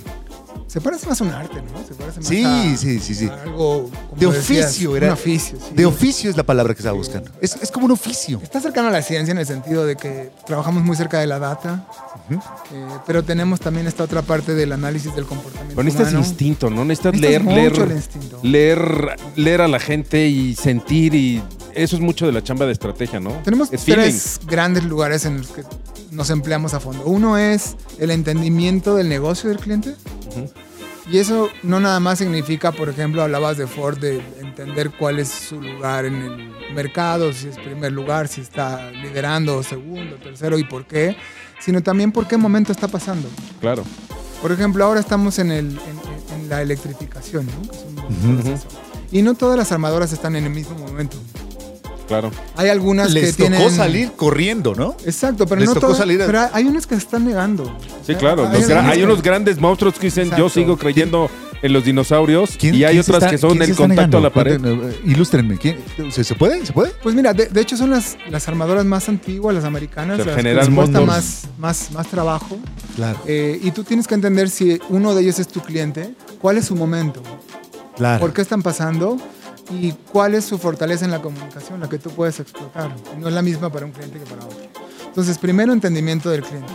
Se 0.69 0.79
parece 0.79 1.07
más 1.07 1.19
a 1.19 1.23
un 1.23 1.31
arte, 1.31 1.55
¿no? 1.61 1.79
Se 1.87 1.95
parece 1.95 2.19
más 2.19 2.27
Sí, 2.29 2.43
a, 2.45 2.77
sí, 2.77 2.99
sí, 2.99 3.15
sí. 3.15 3.27
a 3.27 3.41
algo 3.41 3.89
como 4.09 4.19
De 4.21 4.27
decías, 4.27 4.67
oficio, 4.67 4.95
era. 4.95 5.07
Un 5.07 5.13
oficio, 5.13 5.57
sí. 5.59 5.73
De 5.75 5.85
oficio 5.85 6.29
es 6.29 6.37
la 6.37 6.43
palabra 6.43 6.73
que 6.75 6.79
estaba 6.79 6.95
buscando. 6.95 7.31
Es, 7.41 7.55
es 7.61 7.71
como 7.71 7.87
un 7.87 7.91
oficio. 7.91 8.39
Está 8.43 8.61
cercano 8.61 8.87
a 8.89 8.91
la 8.91 9.01
ciencia 9.01 9.31
en 9.31 9.39
el 9.39 9.47
sentido 9.47 9.83
de 9.85 9.95
que 9.95 10.31
trabajamos 10.45 10.83
muy 10.83 10.95
cerca 10.95 11.19
de 11.19 11.25
la 11.27 11.39
data, 11.39 11.87
eh, 12.29 12.37
pero 13.07 13.23
tenemos 13.23 13.59
también 13.59 13.87
esta 13.87 14.03
otra 14.03 14.21
parte 14.21 14.53
del 14.53 14.71
análisis 14.71 15.13
del 15.15 15.25
comportamiento 15.25 15.73
Pero 15.75 15.83
necesitas 15.83 16.13
humano. 16.13 16.27
instinto, 16.27 16.69
¿no? 16.69 16.85
Necesitas 16.85 17.13
Necesitas 17.13 17.43
leer, 17.45 17.69
mucho 17.69 17.79
leer, 17.81 17.91
el 17.91 17.97
instinto. 17.97 18.39
leer, 18.43 19.15
leer 19.35 19.61
a 19.61 19.67
la 19.67 19.79
gente 19.79 20.27
y 20.27 20.53
sentir 20.55 21.15
y 21.15 21.41
eso 21.73 21.95
es 21.95 22.01
mucho 22.01 22.27
de 22.27 22.31
la 22.31 22.43
chamba 22.43 22.65
de 22.67 22.73
estrategia, 22.73 23.19
¿no? 23.19 23.31
Tenemos 23.43 23.73
es 23.73 23.81
feeling. 23.83 24.01
tres 24.03 24.39
grandes 24.45 24.83
lugares 24.83 25.25
en 25.25 25.37
los 25.39 25.47
que 25.47 25.63
nos 26.11 26.29
empleamos 26.29 26.73
a 26.75 26.79
fondo. 26.79 27.03
Uno 27.05 27.37
es 27.37 27.75
el 27.99 28.11
entendimiento 28.11 28.95
del 28.95 29.09
negocio 29.09 29.49
del 29.49 29.59
cliente. 29.59 29.95
Y 31.11 31.17
eso 31.17 31.49
no 31.63 31.79
nada 31.79 31.99
más 31.99 32.19
significa, 32.19 32.71
por 32.71 32.87
ejemplo, 32.89 33.23
hablabas 33.23 33.57
de 33.57 33.65
Ford, 33.65 33.97
de 33.97 34.21
entender 34.39 34.91
cuál 34.91 35.17
es 35.19 35.29
su 35.29 35.59
lugar 35.59 36.05
en 36.05 36.21
el 36.21 36.73
mercado, 36.75 37.33
si 37.33 37.47
es 37.47 37.57
primer 37.57 37.91
lugar, 37.91 38.27
si 38.27 38.41
está 38.41 38.91
liderando, 38.91 39.63
segundo, 39.63 40.17
tercero 40.17 40.59
y 40.59 40.63
por 40.63 40.85
qué, 40.85 41.17
sino 41.59 41.81
también 41.81 42.11
por 42.11 42.27
qué 42.27 42.37
momento 42.37 42.71
está 42.71 42.87
pasando. 42.87 43.27
Claro. 43.59 43.83
Por 44.41 44.51
ejemplo, 44.51 44.85
ahora 44.85 44.99
estamos 44.99 45.39
en, 45.39 45.51
el, 45.51 45.71
en, 45.71 46.41
en 46.41 46.49
la 46.49 46.61
electrificación, 46.61 47.47
¿no? 47.47 47.61
Que 47.69 47.77
es 47.77 47.83
un 48.23 48.35
proceso. 48.37 48.67
Y 49.11 49.23
no 49.23 49.33
todas 49.33 49.57
las 49.57 49.71
armadoras 49.71 50.13
están 50.13 50.35
en 50.35 50.43
el 50.45 50.51
mismo 50.51 50.77
momento. 50.77 51.17
Claro. 52.09 52.31
Hay 52.57 52.67
algunas 52.69 53.13
Les 53.13 53.37
que 53.37 53.43
tocó 53.43 53.55
tienen... 53.55 53.71
salir 53.71 54.11
corriendo, 54.17 54.75
¿no? 54.75 54.97
Exacto, 55.05 55.45
pero 55.47 55.59
Les 55.61 55.69
no 55.69 55.75
tocó 55.75 55.87
todas- 55.87 55.99
salir 55.99 56.21
a- 56.21 56.25
Pero 56.25 56.41
hay 56.51 56.65
unos 56.65 56.85
que 56.85 56.95
se 56.95 57.01
están 57.01 57.23
negando. 57.23 57.73
Sí, 58.05 58.15
claro. 58.15 58.47
Hay 58.47 58.59
los 58.59 58.67
gra- 58.67 58.71
algunos 58.77 58.91
hay 58.91 58.97
que- 58.99 59.05
unos 59.05 59.21
grandes 59.21 59.59
monstruos 59.59 59.93
que 59.93 60.07
dicen, 60.07 60.31
yo 60.37 60.49
sigo 60.49 60.75
creyendo 60.75 61.29
en 61.61 61.71
los 61.73 61.83
dinosaurios 61.85 62.51
¿Quién- 62.57 62.73
y 62.73 62.83
hay 62.85 62.93
quién 62.93 63.03
se 63.03 63.11
otras 63.11 63.23
está- 63.23 63.31
que 63.31 63.37
son 63.37 63.49
quién 63.51 63.59
se 63.61 63.65
el 63.65 63.71
está 63.71 63.83
contacto 63.87 64.17
a 64.17 64.21
la 64.21 64.29
pared. 64.31 64.59
Eh, 64.65 65.01
Ilústrenme. 65.05 65.57
¿quién- 65.57 65.77
¿Se, 66.11 66.23
se 66.23 66.33
puede? 66.33 66.65
¿Se 66.65 66.73
puede? 66.73 66.91
Pues 67.03 67.13
mira, 67.13 67.31
de, 67.33 67.45
de 67.45 67.61
hecho 67.61 67.77
son 67.77 67.91
las, 67.91 68.17
las 68.29 68.47
armadoras 68.47 68.85
más 68.85 69.07
antiguas, 69.07 69.53
las 69.53 69.63
americanas, 69.65 70.15
O 70.19 70.23
sea, 70.23 70.25
las 70.25 70.35
que 70.35 70.41
General 70.41 70.65
les 70.65 70.75
cuesta 70.75 70.99
Motors. 71.01 71.15
más, 71.17 71.47
más, 71.59 71.91
más 71.91 72.07
trabajo. 72.07 72.57
Claro. 72.95 73.19
Eh, 73.27 73.59
y 73.61 73.69
tú 73.71 73.83
tienes 73.83 74.07
que 74.07 74.15
entender 74.15 74.49
si 74.49 74.79
uno 74.89 75.13
de 75.13 75.21
ellos 75.21 75.37
es 75.37 75.47
tu 75.47 75.59
cliente, 75.61 76.15
cuál 76.41 76.57
es 76.57 76.65
su 76.65 76.75
momento, 76.75 77.21
Claro. 77.97 78.19
por 78.21 78.33
qué 78.33 78.41
están 78.41 78.63
pasando 78.63 79.17
y 79.71 79.93
cuál 80.11 80.35
es 80.35 80.45
su 80.45 80.57
fortaleza 80.57 81.05
en 81.05 81.11
la 81.11 81.21
comunicación, 81.21 81.79
la 81.79 81.89
que 81.89 81.99
tú 81.99 82.09
puedes 82.11 82.39
explotar. 82.39 82.95
No 83.17 83.27
es 83.27 83.33
la 83.33 83.41
misma 83.41 83.71
para 83.71 83.85
un 83.85 83.91
cliente 83.91 84.19
que 84.19 84.25
para 84.25 84.45
otro. 84.45 84.57
Entonces, 85.05 85.37
primero 85.37 85.73
entendimiento 85.73 86.29
del 86.29 86.43
cliente. 86.43 86.71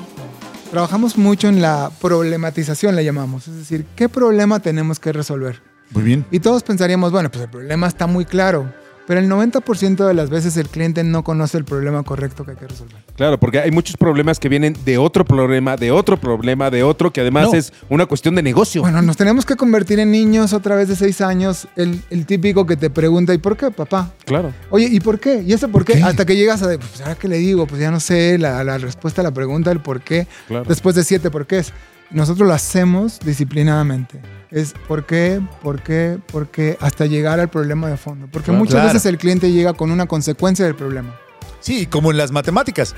Trabajamos 0.70 1.16
mucho 1.16 1.48
en 1.48 1.62
la 1.62 1.90
problematización, 2.00 2.96
le 2.96 3.04
llamamos. 3.04 3.46
Es 3.48 3.56
decir, 3.56 3.86
¿qué 3.94 4.08
problema 4.08 4.60
tenemos 4.60 4.98
que 4.98 5.12
resolver? 5.12 5.62
Muy 5.90 6.02
bien. 6.02 6.26
Y 6.30 6.40
todos 6.40 6.62
pensaríamos, 6.62 7.12
bueno, 7.12 7.30
pues 7.30 7.44
el 7.44 7.50
problema 7.50 7.86
está 7.86 8.06
muy 8.06 8.24
claro. 8.24 8.72
Pero 9.06 9.20
el 9.20 9.28
90% 9.28 10.06
de 10.06 10.14
las 10.14 10.30
veces 10.30 10.56
el 10.56 10.68
cliente 10.68 11.04
no 11.04 11.22
conoce 11.24 11.58
el 11.58 11.64
problema 11.64 12.02
correcto 12.04 12.44
que 12.44 12.52
hay 12.52 12.56
que 12.56 12.66
resolver. 12.68 12.96
Claro, 13.16 13.38
porque 13.38 13.58
hay 13.60 13.70
muchos 13.70 13.96
problemas 13.98 14.38
que 14.38 14.48
vienen 14.48 14.74
de 14.84 14.96
otro 14.96 15.24
problema, 15.26 15.76
de 15.76 15.90
otro 15.90 16.16
problema, 16.18 16.70
de 16.70 16.82
otro, 16.82 17.12
que 17.12 17.20
además 17.20 17.48
No. 17.52 17.58
es 17.58 17.72
una 17.90 18.06
cuestión 18.06 18.34
de 18.34 18.42
negocio. 18.42 18.80
Bueno, 18.80 19.02
nos 19.02 19.16
tenemos 19.18 19.44
que 19.44 19.56
convertir 19.56 19.98
en 20.00 20.10
niños 20.10 20.52
otra 20.54 20.74
vez 20.76 20.88
de 20.88 20.96
6 20.96 21.20
años. 21.20 21.68
El, 21.76 22.00
el 22.10 22.24
típico 22.24 22.64
que 22.64 22.76
te 22.76 22.88
pregunta, 22.88 23.34
¿y 23.34 23.38
por 23.38 23.56
qué, 23.56 23.70
papá? 23.70 24.10
claro. 24.24 24.52
Oye, 24.70 24.88
¿y 24.90 25.00
por 25.00 25.20
qué? 25.20 25.42
¿Y 25.46 25.52
eso 25.52 25.68
por 25.68 25.84
qué? 25.84 25.94
qué? 25.94 26.02
Hasta 26.02 26.24
que 26.24 26.34
llegas 26.36 26.62
a, 26.62 26.68
de, 26.68 26.78
pues, 26.78 27.00
¿ahora 27.02 27.14
qué 27.16 27.28
le 27.28 27.36
digo? 27.36 27.66
Pues 27.66 27.80
ya 27.80 27.90
no 27.90 28.00
sé 28.00 28.38
la, 28.38 28.64
la 28.64 28.78
respuesta 28.78 29.20
a 29.20 29.24
la 29.24 29.32
pregunta 29.32 29.68
del 29.70 29.80
por 29.80 30.00
qué. 30.00 30.26
Claro. 30.48 30.64
Después 30.66 30.94
de 30.94 31.04
siete 31.04 31.30
por 31.30 31.46
qué 31.46 31.58
es. 31.58 31.72
Nosotros 32.14 32.48
lo 32.48 32.54
hacemos 32.54 33.18
disciplinadamente. 33.20 34.20
Es 34.50 34.72
por 34.88 35.04
qué, 35.04 35.40
por 35.62 35.82
qué, 35.82 36.18
por 36.32 36.48
qué, 36.48 36.78
hasta 36.80 37.06
llegar 37.06 37.40
al 37.40 37.48
problema 37.48 37.88
de 37.88 37.96
fondo. 37.96 38.28
Porque 38.30 38.46
Claro. 38.46 38.58
muchas 38.60 38.74
Claro. 38.74 38.88
veces 38.88 39.04
el 39.06 39.18
cliente 39.18 39.50
llega 39.52 39.72
con 39.74 39.90
una 39.90 40.06
consecuencia 40.06 40.64
del 40.64 40.76
problema. 40.76 41.14
Sí, 41.60 41.86
como 41.86 42.10
en 42.12 42.16
las 42.16 42.30
matemáticas. 42.30 42.94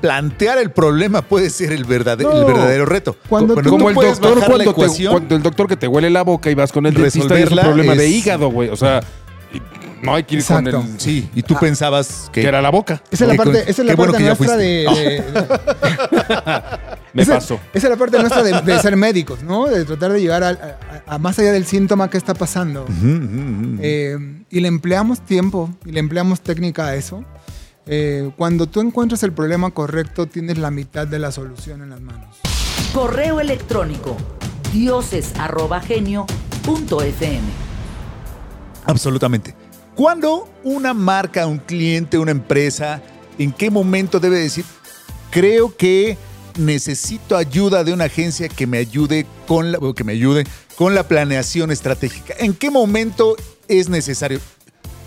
Plantear 0.00 0.58
el 0.58 0.70
problema 0.70 1.22
puede 1.22 1.50
ser 1.50 1.72
el, 1.72 1.84
verdade- 1.84 2.22
No. 2.22 2.32
el 2.32 2.44
verdadero 2.44 2.86
reto. 2.86 3.16
Cuando 3.28 3.54
Bueno, 3.54 3.68
tú 3.70 3.76
tú 3.76 3.84
Como 3.84 3.88
el 3.90 3.94
doctor 4.10 4.38
cuando, 4.44 4.58
te- 4.64 4.70
ecuación, 4.70 5.12
cuando 5.12 5.34
el 5.36 5.42
doctor 5.42 5.66
que 5.68 5.76
te 5.76 5.88
huele 5.88 6.10
la 6.10 6.22
boca 6.22 6.50
y 6.50 6.54
vas 6.54 6.70
con 6.70 6.86
el 6.86 6.94
dentista 6.94 7.38
y 7.38 7.42
es 7.42 7.50
un 7.50 7.58
problema 7.58 7.94
de 7.94 8.08
hígado, 8.08 8.48
güey. 8.50 8.68
O 8.68 8.76
sea, 8.76 9.00
no 10.06 10.14
hay 10.14 10.24
que 10.24 10.34
ir 10.36 10.40
Exacto. 10.40 10.70
con 10.80 10.92
el... 10.92 11.00
Sí, 11.00 11.28
y 11.34 11.42
tú 11.42 11.54
pensabas 11.60 12.30
que, 12.32 12.40
Que 12.42 12.48
era 12.48 12.62
la 12.62 12.70
boca. 12.70 13.02
Esa 13.10 13.24
es 13.24 13.30
la 13.30 13.36
parte, 13.36 13.70
esa 13.70 13.82
es 13.82 13.88
la 13.88 13.96
parte 13.96 14.18
nuestra 14.20 14.36
fuiste. 14.36 14.56
de, 14.56 14.84
de- 14.84 15.22
Me 17.12 17.22
esa, 17.22 17.34
pasó. 17.34 17.58
Esa 17.74 17.86
es 17.86 17.90
la 17.90 17.96
parte 17.96 18.18
nuestra 18.18 18.42
de, 18.42 18.60
de 18.62 18.78
ser 18.80 18.96
médicos, 18.96 19.42
¿no? 19.42 19.66
De 19.66 19.84
tratar 19.84 20.12
de 20.12 20.20
llegar 20.20 20.42
a, 20.44 20.48
a- 20.50 21.14
a 21.14 21.18
más 21.18 21.38
allá 21.38 21.52
del 21.52 21.66
síntoma 21.66 22.08
que 22.10 22.18
está 22.18 22.34
pasando. 22.34 22.86
Eh, 23.80 24.16
y 24.50 24.60
le 24.60 24.68
empleamos 24.68 25.20
tiempo 25.24 25.70
y 25.84 25.92
le 25.92 26.00
empleamos 26.00 26.40
técnica 26.40 26.86
a 26.86 26.94
eso. 26.94 27.24
Eh, 27.86 28.30
cuando 28.36 28.66
tú 28.66 28.80
encuentras 28.80 29.22
el 29.22 29.32
problema 29.32 29.70
correcto, 29.70 30.26
tienes 30.26 30.58
la 30.58 30.70
mitad 30.70 31.06
de 31.06 31.18
la 31.18 31.32
solución 31.32 31.82
en 31.82 31.90
las 31.90 32.00
manos. 32.00 32.36
Correo 32.92 33.40
electrónico 33.40 34.16
dioses@genio.fm. 34.72 37.40
Absolutamente. 38.86 39.54
¿Cuándo 39.96 40.46
una 40.62 40.92
marca, 40.92 41.46
un 41.46 41.58
cliente, 41.58 42.18
una 42.18 42.30
empresa, 42.30 43.02
en 43.38 43.50
qué 43.50 43.70
momento 43.70 44.20
debe 44.20 44.38
decir, 44.38 44.64
creo 45.30 45.74
que 45.74 46.18
necesito 46.58 47.34
ayuda 47.36 47.82
de 47.82 47.94
una 47.94 48.04
agencia 48.04 48.48
que 48.50 48.66
me 48.66 48.76
ayude 48.78 49.26
con 49.46 49.72
la, 49.72 49.78
que 49.96 50.04
me 50.04 50.12
ayude 50.12 50.46
con 50.76 50.94
la 50.94 51.08
planeación 51.08 51.70
estratégica? 51.70 52.34
¿En 52.38 52.52
qué 52.52 52.70
momento 52.70 53.36
es 53.68 53.88
necesario? 53.88 54.38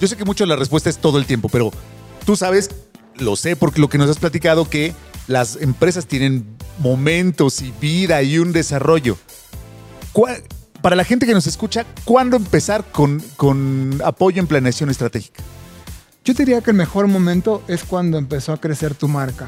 Yo 0.01 0.08
sé 0.08 0.17
que 0.17 0.25
mucho 0.25 0.46
la 0.48 0.55
respuesta 0.55 0.89
es 0.89 0.98
todo 0.98 1.19
el 1.19 1.25
tiempo, 1.27 1.50
pero 1.50 1.72
tú 2.25 2.36
sabes, 2.36 2.72
lo 3.17 3.36
sé 3.36 3.55
porque 3.55 3.81
lo 3.81 3.89
que 3.89 4.00
nos 4.00 4.10
has 4.10 4.17
platicado, 4.17 4.67
que 4.67 4.96
las 5.27 5.58
empresas 5.58 6.08
tienen 6.08 6.46
momentos 6.79 7.62
y 7.62 7.72
vida 7.79 8.24
y 8.24 8.39
un 8.39 8.53
desarrollo. 8.53 9.17
¿Cuál- 10.13 10.41
para 10.81 10.95
la 10.95 11.03
gente 11.03 11.25
que 11.25 11.33
nos 11.33 11.48
escucha, 11.48 11.86
¿cuándo 12.05 12.38
empezar 12.38 12.86
con, 12.91 13.21
con 13.36 14.01
apoyo 14.03 14.39
en 14.39 14.48
planeación 14.48 14.89
estratégica? 14.89 15.43
Yo 16.24 16.33
te 16.36 16.43
diría 16.45 16.62
que 16.62 16.71
el 16.71 16.77
mejor 16.77 17.07
momento 17.07 17.63
es 17.67 17.83
cuando 17.83 18.17
empezó 18.17 18.53
a 18.53 18.57
crecer 18.62 18.93
tu 18.93 19.07
marca. 19.07 19.48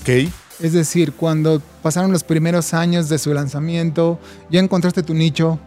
¿Ok? 0.00 0.30
Es 0.60 0.72
decir, 0.72 1.12
cuando 1.12 1.62
pasaron 1.82 2.12
los 2.12 2.22
primeros 2.22 2.74
años 2.74 3.08
de 3.08 3.18
su 3.18 3.32
lanzamiento, 3.32 4.18
ya 4.50 4.60
encontraste 4.60 5.02
tu 5.02 5.14
nicho, 5.14 5.58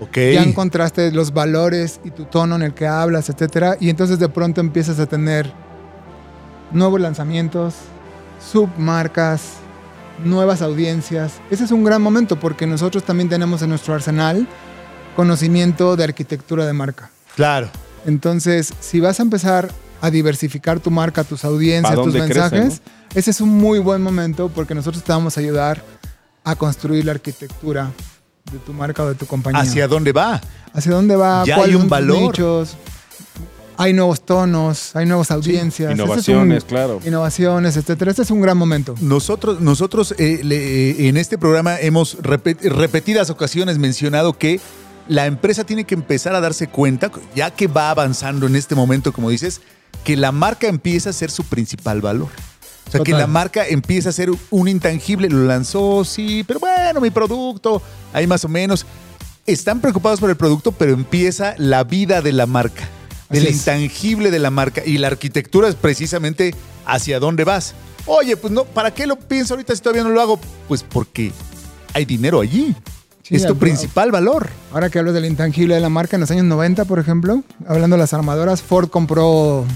Ok. 0.00 0.16
ya 0.16 0.42
encontraste 0.42 1.12
los 1.12 1.32
valores 1.32 2.00
y 2.04 2.10
tu 2.10 2.24
tono 2.24 2.56
en 2.56 2.62
el 2.62 2.74
que 2.74 2.86
hablas, 2.86 3.28
etcétera, 3.28 3.76
y 3.80 3.90
entonces 3.90 4.18
de 4.18 4.28
pronto 4.28 4.60
empiezas 4.60 4.98
a 4.98 5.06
tener 5.06 5.52
nuevos 6.72 7.00
lanzamientos, 7.00 7.74
submarcas, 8.52 9.54
nuevas 10.24 10.62
audiencias. 10.62 11.34
Ese 11.50 11.64
es 11.64 11.70
un 11.70 11.84
gran 11.84 12.02
momento 12.02 12.38
porque 12.38 12.66
nosotros 12.66 13.04
también 13.04 13.28
tenemos 13.28 13.62
en 13.62 13.70
nuestro 13.70 13.94
arsenal 13.94 14.46
conocimiento 15.16 15.96
de 15.96 16.04
arquitectura 16.04 16.66
de 16.66 16.72
marca. 16.72 17.10
Claro. 17.34 17.68
Entonces, 18.06 18.72
si 18.80 19.00
vas 19.00 19.20
a 19.20 19.22
empezar 19.22 19.70
a 20.00 20.10
diversificar 20.10 20.80
tu 20.80 20.90
marca, 20.90 21.24
tus 21.24 21.44
audiencias, 21.44 21.96
¿Pa' 21.96 22.02
tus 22.02 22.14
crece, 22.14 22.28
mensajes, 22.28 22.82
ese 23.14 23.30
es 23.30 23.40
un 23.40 23.50
muy 23.50 23.78
buen 23.80 24.02
momento 24.02 24.48
porque 24.48 24.74
nosotros 24.74 25.02
te 25.02 25.12
vamos 25.12 25.36
a 25.36 25.40
ayudar 25.40 25.82
a 26.44 26.54
construir 26.56 27.04
la 27.04 27.12
arquitectura 27.12 27.90
de 28.52 28.58
tu 28.58 28.72
marca 28.72 29.02
o 29.02 29.08
de 29.08 29.14
tu 29.14 29.26
compañía. 29.26 29.60
¿Hacia 29.60 29.88
dónde 29.88 30.12
va? 30.12 30.40
¿Hacia 30.72 30.92
dónde 30.92 31.16
va? 31.16 31.44
Ya 31.44 31.56
¿Cuáles 31.56 31.74
hay 31.74 31.74
un 31.74 31.80
son 31.82 31.88
tus 31.88 31.90
valor. 31.90 32.22
nichos? 32.22 32.76
Hay 33.80 33.92
nuevos 33.92 34.20
tonos, 34.22 34.94
hay 34.96 35.06
nuevas 35.06 35.30
audiencias. 35.30 35.92
Es 35.92 35.98
un- 35.98 36.04
Innovaciones, 36.04 36.64
claro. 36.64 37.00
Innovaciones, 37.06 37.76
etcétera. 37.76 38.10
Este 38.10 38.22
es 38.22 38.30
un 38.32 38.40
gran 38.40 38.58
momento. 38.58 38.94
Nosotros, 39.00 39.60
nosotros 39.60 40.14
eh, 40.18 40.40
le- 40.42 40.90
eh, 40.90 41.08
en 41.08 41.16
este 41.16 41.38
programa 41.38 41.78
hemos 41.80 42.18
repet- 42.18 42.60
repetidas 42.60 43.30
ocasiones 43.30 43.78
mencionado 43.78 44.32
que 44.36 44.60
la 45.06 45.26
empresa 45.26 45.62
tiene 45.64 45.84
que 45.84 45.94
empezar 45.94 46.34
a 46.34 46.40
darse 46.40 46.66
cuenta, 46.68 47.10
ya 47.36 47.50
que 47.52 47.68
va 47.68 47.90
avanzando 47.90 48.46
en 48.46 48.56
este 48.56 48.74
momento, 48.74 49.12
como 49.12 49.30
dices, 49.30 49.60
que 50.04 50.16
la 50.16 50.32
marca 50.32 50.66
empieza 50.66 51.10
a 51.10 51.12
ser 51.12 51.30
su 51.30 51.44
principal 51.44 52.00
valor. 52.00 52.28
O 52.88 52.90
sea, 52.90 53.00
que 53.02 53.12
la 53.12 53.26
marca 53.26 53.66
empieza 53.66 54.08
a 54.08 54.12
ser 54.12 54.30
un 54.50 54.66
intangible. 54.68 55.28
Lo 55.28 55.44
lanzó, 55.44 56.04
sí, 56.04 56.42
pero 56.46 56.58
bueno, 56.58 57.00
mi 57.00 57.10
producto, 57.10 57.80
ahí 58.12 58.26
más 58.26 58.44
o 58.44 58.48
menos. 58.48 58.86
Están 59.46 59.80
preocupados 59.80 60.20
por 60.20 60.30
el 60.30 60.36
producto, 60.36 60.72
pero 60.72 60.92
empieza 60.94 61.54
la 61.58 61.84
vida 61.84 62.20
de 62.22 62.32
la 62.32 62.46
marca, 62.46 62.88
del 63.30 63.42
Así 63.42 63.50
es. 63.52 63.56
intangible 63.58 64.30
de 64.30 64.38
la 64.38 64.50
marca. 64.50 64.82
Y 64.84 64.98
la 64.98 65.08
arquitectura 65.08 65.68
es 65.68 65.74
precisamente 65.74 66.54
hacia 66.86 67.20
dónde 67.20 67.44
vas. 67.44 67.74
Oye, 68.06 68.36
pues 68.36 68.52
no, 68.52 68.64
¿para 68.64 68.92
qué 68.92 69.06
lo 69.06 69.16
pienso 69.18 69.54
ahorita 69.54 69.74
si 69.76 69.82
todavía 69.82 70.02
no 70.04 70.10
lo 70.10 70.20
hago? 70.20 70.40
Pues 70.66 70.82
porque 70.82 71.32
hay 71.92 72.04
dinero 72.04 72.40
allí. 72.40 72.74
Sí, 73.22 73.36
es 73.36 73.46
tu 73.46 73.56
principal 73.58 74.10
valor. 74.10 74.48
Ahora 74.72 74.88
que 74.88 74.98
hablas 74.98 75.12
del 75.12 75.26
intangible 75.26 75.74
de 75.74 75.80
la 75.82 75.90
marca, 75.90 76.16
en 76.16 76.20
los 76.20 76.30
años 76.30 76.44
90, 76.46 76.86
por 76.86 76.98
ejemplo, 76.98 77.42
hablando 77.66 77.96
de 77.96 78.00
las 78.00 78.14
armadoras, 78.14 78.62
Ford 78.62 78.88
compró 78.88 79.66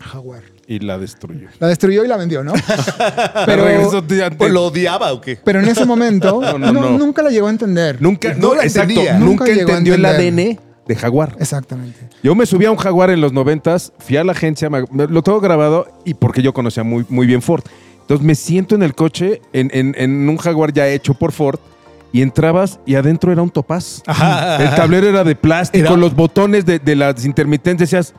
Jaguar. 0.00 0.42
Y 0.66 0.78
la 0.80 0.98
destruyó. 0.98 1.48
La 1.58 1.66
destruyó 1.68 2.04
y 2.04 2.08
la 2.08 2.16
vendió, 2.16 2.42
¿no? 2.44 2.52
Pero 3.46 3.64
pero, 3.64 4.34
¿O 4.38 4.48
lo 4.48 4.64
odiaba 4.66 5.12
o 5.12 5.20
qué? 5.20 5.36
pero 5.44 5.58
en 5.60 5.68
ese 5.68 5.84
momento 5.84 6.40
No, 6.42 6.58
no, 6.58 6.72
no- 6.72 6.80
no. 6.90 6.98
nunca 6.98 7.22
la 7.22 7.30
llegó 7.30 7.48
a 7.48 7.50
entender. 7.50 8.00
Nunca, 8.00 8.34
No 8.34 8.48
no, 8.48 8.54
la 8.56 8.62
exacto, 8.64 8.90
entendía. 8.90 9.18
nunca, 9.18 9.46
Nunca 9.46 9.60
entendió 9.60 9.94
el. 9.94 10.04
ADN 10.04 10.58
de 10.90 10.96
Jaguar. 10.96 11.36
Exactamente. 11.38 11.98
Yo 12.22 12.34
me 12.34 12.44
subí 12.46 12.64
a 12.66 12.70
un 12.72 12.76
Jaguar 12.76 13.10
en 13.10 13.20
los 13.20 13.32
noventas, 13.32 13.92
fui 14.00 14.16
a 14.16 14.24
la 14.24 14.32
agencia, 14.32 14.68
me- 14.68 14.84
me- 14.90 15.06
lo 15.06 15.22
tengo 15.22 15.40
grabado 15.40 15.86
y 16.04 16.14
porque 16.14 16.42
yo 16.42 16.52
conocía 16.52 16.82
muy, 16.82 17.06
muy 17.08 17.26
bien 17.28 17.42
Ford. 17.42 17.62
Entonces 18.00 18.26
me 18.26 18.34
siento 18.34 18.74
en 18.74 18.82
el 18.82 18.94
coche, 18.96 19.40
en, 19.52 19.70
en- 19.72 19.94
en 19.96 20.28
un 20.28 20.36
Jaguar 20.36 20.72
ya 20.72 20.88
hecho 20.88 21.14
por 21.14 21.30
Ford, 21.30 21.60
y 22.12 22.22
entrabas 22.22 22.80
y 22.86 22.96
adentro 22.96 23.30
era 23.30 23.40
un 23.40 23.50
topaz. 23.50 24.02
Ajá, 24.04 24.56
El 24.60 24.66
ajá. 24.66 24.76
tablero 24.76 25.06
era 25.08 25.22
de 25.22 25.36
plástico, 25.36 25.86
Era- 25.86 25.96
los 25.96 26.16
botones 26.16 26.66
de, 26.66 26.80
de 26.80 26.96
las 26.96 27.24
intermitentes, 27.24 27.88
decías, 27.88 28.14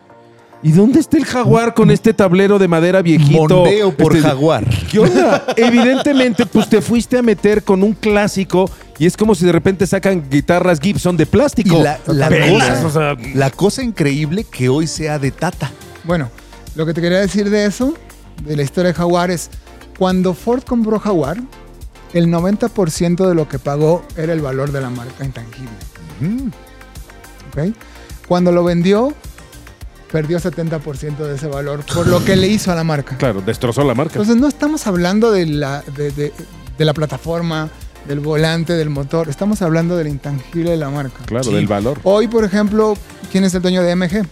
¿y 0.64 0.72
dónde 0.72 1.00
está 1.00 1.18
el 1.18 1.26
Jaguar 1.26 1.74
con 1.74 1.92
este 1.92 2.14
tablero 2.14 2.60
de 2.60 2.68
madera 2.68 3.02
viejito? 3.02 3.58
Mondeo 3.62 3.96
por 3.96 4.16
Este- 4.16 4.28
Jaguar. 4.28 4.66
¿Qué 4.90 5.00
onda? 5.00 5.46
Evidentemente, 5.58 6.46
pues 6.46 6.70
te 6.70 6.82
fuiste 6.82 7.18
a 7.18 7.22
meter 7.22 7.64
con 7.64 7.84
un 7.84 7.94
clásico 7.94 8.70
y 9.00 9.06
es 9.06 9.18
como 9.18 9.34
si 9.36 9.46
de 9.46 9.52
repente 9.52 9.88
sacan 9.88 10.30
guitarras 10.30 10.80
Gibson 10.80 11.18
de 11.18 11.26
plástico. 11.26 11.78
Y 11.78 11.82
la, 11.82 11.98
cosa, 11.98 12.86
o 12.86 12.90
sea, 12.92 13.16
la 13.34 13.50
cosa 13.50 13.84
increíble 13.84 14.44
que 14.44 14.70
hoy 14.70 14.88
sea 14.88 15.18
de 15.18 15.32
Tata. 15.32 15.72
Bueno, 16.04 16.30
lo 16.76 16.86
que 16.86 16.94
te 16.94 17.02
quería 17.02 17.20
decir 17.20 17.50
de 17.50 17.66
eso, 17.66 17.94
de 18.46 18.56
la 18.56 18.64
historia 18.64 18.90
de 18.90 18.94
Jaguar, 18.94 19.32
es 19.32 19.50
cuando 19.98 20.34
Ford 20.34 20.64
compró 20.64 21.00
Jaguar, 21.00 21.38
el 22.14 22.28
90% 22.28 23.28
de 23.28 23.36
lo 23.36 23.48
que 23.48 23.58
pagó 23.60 24.04
era 24.18 24.34
el 24.34 24.42
valor 24.42 24.72
de 24.72 24.82
la 24.82 24.90
marca 24.90 25.24
intangible. 25.26 25.70
Mm. 26.20 26.48
¿ok? 27.52 27.76
Cuando 28.28 28.52
lo 28.52 28.64
vendió, 28.64 29.14
perdió 30.12 30.40
70% 30.40 31.18
de 31.18 31.36
ese 31.36 31.48
valor 31.48 31.84
por 31.94 32.08
lo 32.08 32.24
que 32.26 32.36
le 32.36 32.48
hizo 32.48 32.72
a 32.72 32.76
la 32.76 32.84
marca. 32.84 33.18
Claro, 33.18 33.42
destrozó 33.42 33.84
la 33.84 33.94
marca. 33.96 34.14
Entonces 34.14 34.36
no 34.36 34.48
estamos 34.48 34.86
hablando 34.88 35.32
de 35.32 35.46
la, 35.46 35.84
de, 35.96 36.12
de- 36.12 36.34
de 36.78 36.86
la 36.86 36.94
plataforma, 36.94 37.70
del 38.08 38.20
volante, 38.20 38.74
del 38.74 38.90
motor, 38.90 39.30
estamos 39.30 39.62
hablando 39.62 39.96
del 39.96 40.08
intangible 40.08 40.72
de 40.72 40.78
la 40.78 40.90
marca. 40.90 41.24
claro, 41.26 41.44
sí. 41.44 41.54
del 41.54 41.68
valor. 41.68 42.00
Hoy, 42.04 42.28
por 42.28 42.44
ejemplo, 42.44 42.96
¿quién 43.32 43.44
es 43.44 43.54
el 43.54 43.62
dueño 43.62 43.84
de 43.84 43.96
MG? 43.96 44.26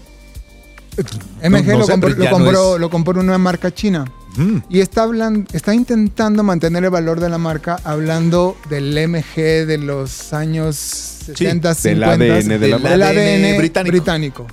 MG 1.44 1.66
no 1.68 1.78
lo, 1.78 1.86
sé, 1.86 1.92
compró, 1.94 2.10
lo 2.10 2.30
compró- 2.30 2.78
lo 2.78 2.90
compró 2.90 3.20
una 3.22 3.38
marca 3.38 3.72
china. 3.74 4.06
Mm. 4.36 4.58
Y 4.70 4.80
está, 4.80 5.04
hablan- 5.04 5.48
está 5.54 5.74
intentando 5.74 6.44
mantener 6.44 6.84
el 6.84 6.90
valor 6.90 7.20
de 7.20 7.30
la 7.30 7.38
marca 7.38 7.80
hablando 7.84 8.58
del 8.70 8.98
MG 9.08 9.66
de 9.66 9.78
los 9.78 10.34
años 10.34 10.76
60, 10.76 11.70
del 11.70 11.78
50. 11.78 12.12
ADN 12.12 12.60
de 12.60 12.68
la 12.68 12.78
del 12.90 13.02
ADN 13.04 13.58
británico. 13.58 13.92
británico. 13.92 14.48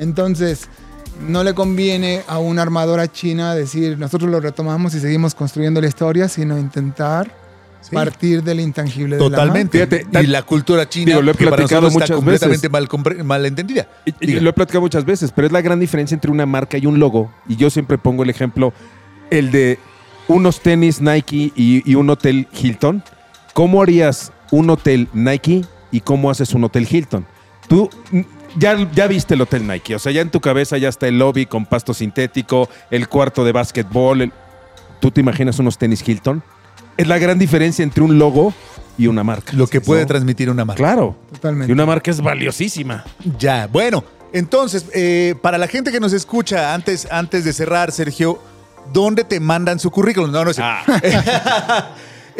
Entonces, 0.00 0.68
no 1.28 1.44
le 1.44 1.54
conviene 1.54 2.22
a 2.26 2.38
una 2.38 2.62
armadora 2.62 3.06
china 3.10 3.54
decir, 3.54 3.98
nosotros 3.98 4.30
lo 4.30 4.40
retomamos 4.40 4.94
y 4.94 5.00
seguimos 5.00 5.34
construyendo 5.34 5.80
la 5.80 5.86
historia, 5.86 6.28
sino 6.28 6.58
intentar 6.58 7.38
Sí. 7.82 7.94
partir 7.94 8.42
del 8.42 8.60
intangible 8.60 9.16
de 9.16 9.22
Totalmente. 9.22 9.78
la 9.78 9.84
marca. 9.86 9.96
Fíjate, 10.04 10.22
y 10.24 10.26
la 10.26 10.42
cultura 10.42 10.86
china 10.86 11.06
digo, 11.06 11.22
lo 11.22 11.30
he 11.30 11.34
que 11.34 11.44
para 11.44 11.56
platicado 11.56 11.80
nosotros 11.82 12.02
está 12.10 12.14
muchas 12.14 12.16
completamente 12.16 12.68
veces. 12.68 13.16
mal, 13.16 13.24
mal 13.24 13.46
entendida. 13.46 13.88
Y- 14.20 14.38
lo 14.38 14.50
he 14.50 14.52
platicado 14.52 14.82
muchas 14.82 15.06
veces, 15.06 15.32
pero 15.34 15.46
es 15.46 15.52
la 15.52 15.62
gran 15.62 15.80
diferencia 15.80 16.14
entre 16.14 16.30
una 16.30 16.44
marca 16.44 16.76
y 16.76 16.84
un 16.84 16.98
logo. 16.98 17.32
Y 17.48 17.56
yo 17.56 17.70
siempre 17.70 17.96
pongo 17.96 18.22
el 18.22 18.28
ejemplo, 18.28 18.74
el 19.30 19.50
de 19.50 19.78
unos 20.28 20.60
tenis 20.60 21.00
Nike 21.00 21.52
y, 21.56 21.82
y 21.90 21.94
un 21.94 22.10
hotel 22.10 22.48
Hilton. 22.52 23.02
¿Cómo 23.54 23.80
harías 23.82 24.30
un 24.50 24.68
hotel 24.68 25.08
Nike 25.14 25.64
y 25.90 26.00
cómo 26.00 26.30
haces 26.30 26.52
un 26.52 26.64
hotel 26.64 26.86
Hilton? 26.88 27.24
Tú 27.66 27.88
ya, 28.58 28.76
ya 28.92 29.06
viste 29.06 29.34
el 29.34 29.40
hotel 29.42 29.66
Nike, 29.66 29.94
o 29.94 29.98
sea, 29.98 30.12
ya 30.12 30.20
en 30.20 30.30
tu 30.30 30.40
cabeza 30.40 30.76
ya 30.78 30.88
está 30.88 31.06
el 31.08 31.18
lobby 31.18 31.46
con 31.46 31.66
pasto 31.66 31.94
sintético, 31.94 32.68
el 32.90 33.08
cuarto 33.08 33.44
de 33.44 33.52
básquetbol. 33.52 34.22
el- 34.22 34.32
¿Tú 35.00 35.10
te 35.10 35.20
imaginas 35.20 35.58
unos 35.58 35.78
tenis 35.78 36.06
Hilton? 36.06 36.42
Es 36.96 37.06
la 37.08 37.18
gran 37.18 37.38
diferencia 37.38 37.82
entre 37.82 38.02
un 38.02 38.18
logo 38.18 38.52
y 38.98 39.06
una 39.06 39.24
marca. 39.24 39.52
Lo 39.54 39.66
que 39.66 39.80
puede 39.80 40.02
¿No? 40.02 40.06
transmitir 40.08 40.50
una 40.50 40.64
marca. 40.66 40.82
Claro. 40.82 41.16
Totalmente. 41.32 41.70
Y 41.70 41.72
una 41.72 41.86
marca 41.86 42.10
es 42.10 42.20
valiosísima. 42.20 43.04
Ya, 43.38 43.66
bueno, 43.66 44.04
entonces, 44.34 44.84
eh, 44.92 45.34
para 45.40 45.56
la 45.56 45.66
gente 45.68 45.90
que 45.90 46.00
nos 46.00 46.12
escucha, 46.12 46.74
antes, 46.74 47.08
antes 47.10 47.44
de 47.44 47.52
cerrar, 47.54 47.92
Sergio, 47.92 48.38
¿dónde 48.92 49.24
te 49.24 49.40
mandan 49.40 49.78
su 49.78 49.90
currículum? 49.90 50.30
No, 50.30 50.44
no 50.44 50.52
sé. 50.52 50.62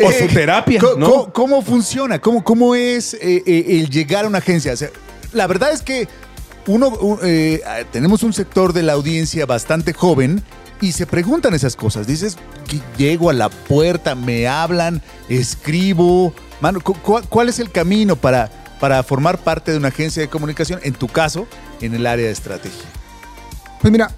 O 0.05 0.13
su 0.19 0.27
terapia, 0.29 0.81
¿no? 0.99 1.33
¿Cómo 1.33 1.63
funciona? 1.63 2.19
¿Cómo, 2.19 2.45
cómo 2.45 2.75
es 2.75 3.15
eh, 3.15 3.43
eh, 3.47 3.65
el 3.81 3.89
llegar 3.89 4.25
a 4.25 4.29
una 4.29 4.39
agencia? 4.39 4.73
O 4.73 4.77
sea, 4.77 4.91
la 5.33 5.47
verdad 5.47 5.73
es 5.73 5.83
que 5.83 6.09
uno, 6.67 7.19
eh, 7.23 7.63
tenemos 7.93 8.23
un 8.23 8.33
sector 8.33 8.73
de 8.73 8.83
la 8.83 8.93
audiencia 8.93 9.47
bastante 9.47 9.93
joven 9.93 10.43
y 10.81 10.93
se 10.93 11.07
preguntan 11.07 11.55
esas 11.55 11.77
cosas. 11.77 12.07
Dices, 12.07 12.37
que 12.69 12.81
llego 12.97 13.31
a 13.31 13.33
la 13.33 13.49
puerta, 13.49 14.15
me 14.15 14.47
hablan, 14.47 15.03
escribo. 15.29 16.33
Mano, 16.61 16.81
¿cuál 16.81 17.49
es 17.49 17.59
el 17.59 17.71
camino 17.71 18.17
para, 18.17 18.51
para 18.79 19.03
formar 19.03 19.39
parte 19.39 19.73
de 19.73 19.79
una 19.79 19.89
agencia 19.89 20.23
de 20.23 20.29
comunicación? 20.29 20.81
En 20.83 20.95
tu 20.95 21.09
caso, 21.09 21.47
en 21.81 21.95
el 21.95 22.07
área 22.07 22.27
de 22.27 22.33
estrategia. 22.33 22.85
Pues 23.81 23.91
mira, 23.91 24.11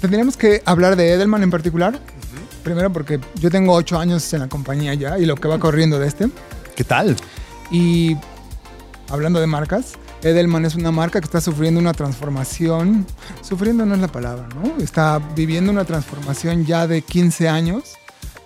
tendríamos 0.00 0.36
que 0.36 0.62
hablar 0.64 0.96
de 0.96 1.12
Edelman 1.12 1.42
en 1.42 1.50
particular. 1.50 1.98
Primero 2.62 2.92
porque 2.92 3.20
yo 3.36 3.50
tengo 3.50 3.72
ocho 3.72 3.98
años 3.98 4.32
en 4.34 4.40
la 4.40 4.48
compañía 4.48 4.92
ya 4.94 5.18
y 5.18 5.24
lo 5.24 5.36
que 5.36 5.48
va 5.48 5.58
corriendo 5.58 5.98
de 5.98 6.08
este. 6.08 6.28
¿Qué 6.76 6.84
tal? 6.84 7.16
Y 7.70 8.16
hablando 9.08 9.40
de 9.40 9.46
marcas, 9.46 9.94
Edelman 10.22 10.64
es 10.64 10.74
una 10.74 10.90
marca 10.90 11.20
que 11.20 11.26
está 11.26 11.40
sufriendo 11.40 11.80
una 11.80 11.92
transformación. 11.92 13.06
Sufriendo 13.42 13.86
no 13.86 13.94
es 13.94 14.00
la 14.00 14.08
palabra, 14.08 14.48
¿no? 14.54 14.82
Está 14.82 15.18
viviendo 15.18 15.70
una 15.70 15.84
transformación 15.84 16.66
ya 16.66 16.86
de 16.86 17.02
15 17.02 17.48
años 17.48 17.94